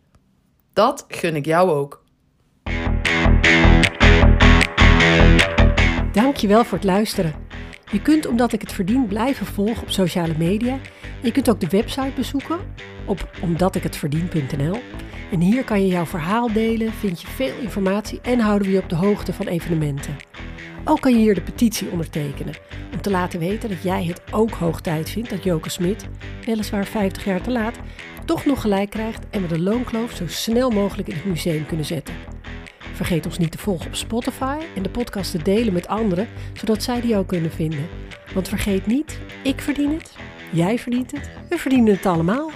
Dat 0.73 1.05
gun 1.07 1.35
ik 1.35 1.45
jou 1.45 1.69
ook. 1.69 2.03
Dankjewel 6.11 6.63
voor 6.63 6.77
het 6.77 6.87
luisteren. 6.87 7.44
Je 7.95 8.01
kunt 8.01 8.27
omdat 8.27 8.53
ik 8.53 8.61
het 8.61 8.71
verdien 8.71 9.07
blijven 9.07 9.45
volgen 9.45 9.81
op 9.81 9.89
sociale 9.89 10.33
media. 10.37 10.79
Je 11.21 11.31
kunt 11.31 11.49
ook 11.49 11.59
de 11.59 11.67
website 11.67 12.11
bezoeken 12.15 12.59
op 13.05 13.29
omdatikhetverdien.nl. 13.41 14.79
En 15.31 15.39
hier 15.39 15.63
kan 15.63 15.81
je 15.81 15.87
jouw 15.87 16.05
verhaal 16.05 16.53
delen, 16.53 16.93
vind 16.93 17.21
je 17.21 17.27
veel 17.27 17.53
informatie 17.61 18.19
en 18.21 18.39
houden 18.39 18.67
we 18.67 18.73
je 18.73 18.81
op 18.81 18.89
de 18.89 18.95
hoogte 18.95 19.33
van 19.33 19.47
evenementen. 19.47 20.15
Ook 20.83 21.01
kan 21.01 21.11
je 21.11 21.17
hier 21.17 21.35
de 21.35 21.41
petitie 21.41 21.89
ondertekenen 21.89 22.55
om 22.93 23.01
te 23.01 23.09
laten 23.09 23.39
weten 23.39 23.69
dat 23.69 23.83
jij 23.83 24.03
het 24.05 24.21
ook 24.31 24.51
hoog 24.51 24.81
tijd 24.81 25.09
vindt 25.09 25.29
dat 25.29 25.43
Joke 25.43 25.69
Smit, 25.69 26.07
weliswaar 26.45 26.85
50 26.85 27.25
jaar 27.25 27.41
te 27.41 27.51
laat, 27.51 27.79
toch 28.25 28.45
nog 28.45 28.61
gelijk 28.61 28.89
krijgt 28.89 29.25
en 29.29 29.41
we 29.41 29.47
de 29.47 29.59
loonkloof 29.59 30.11
zo 30.11 30.27
snel 30.27 30.69
mogelijk 30.69 31.07
in 31.07 31.15
het 31.15 31.25
museum 31.25 31.65
kunnen 31.65 31.85
zetten. 31.85 32.13
Vergeet 32.95 33.25
ons 33.25 33.37
niet 33.37 33.51
te 33.51 33.57
volgen 33.57 33.87
op 33.87 33.95
Spotify 33.95 34.57
en 34.75 34.83
de 34.83 34.89
podcast 34.89 35.31
te 35.31 35.41
delen 35.41 35.73
met 35.73 35.87
anderen, 35.87 36.27
zodat 36.53 36.83
zij 36.83 37.01
die 37.01 37.17
ook 37.17 37.27
kunnen 37.27 37.51
vinden. 37.51 37.87
Want 38.33 38.47
vergeet 38.47 38.85
niet, 38.85 39.19
ik 39.43 39.61
verdien 39.61 39.93
het, 39.93 40.15
jij 40.51 40.79
verdient 40.79 41.11
het, 41.11 41.29
we 41.49 41.57
verdienen 41.57 41.93
het 41.93 42.05
allemaal. 42.05 42.51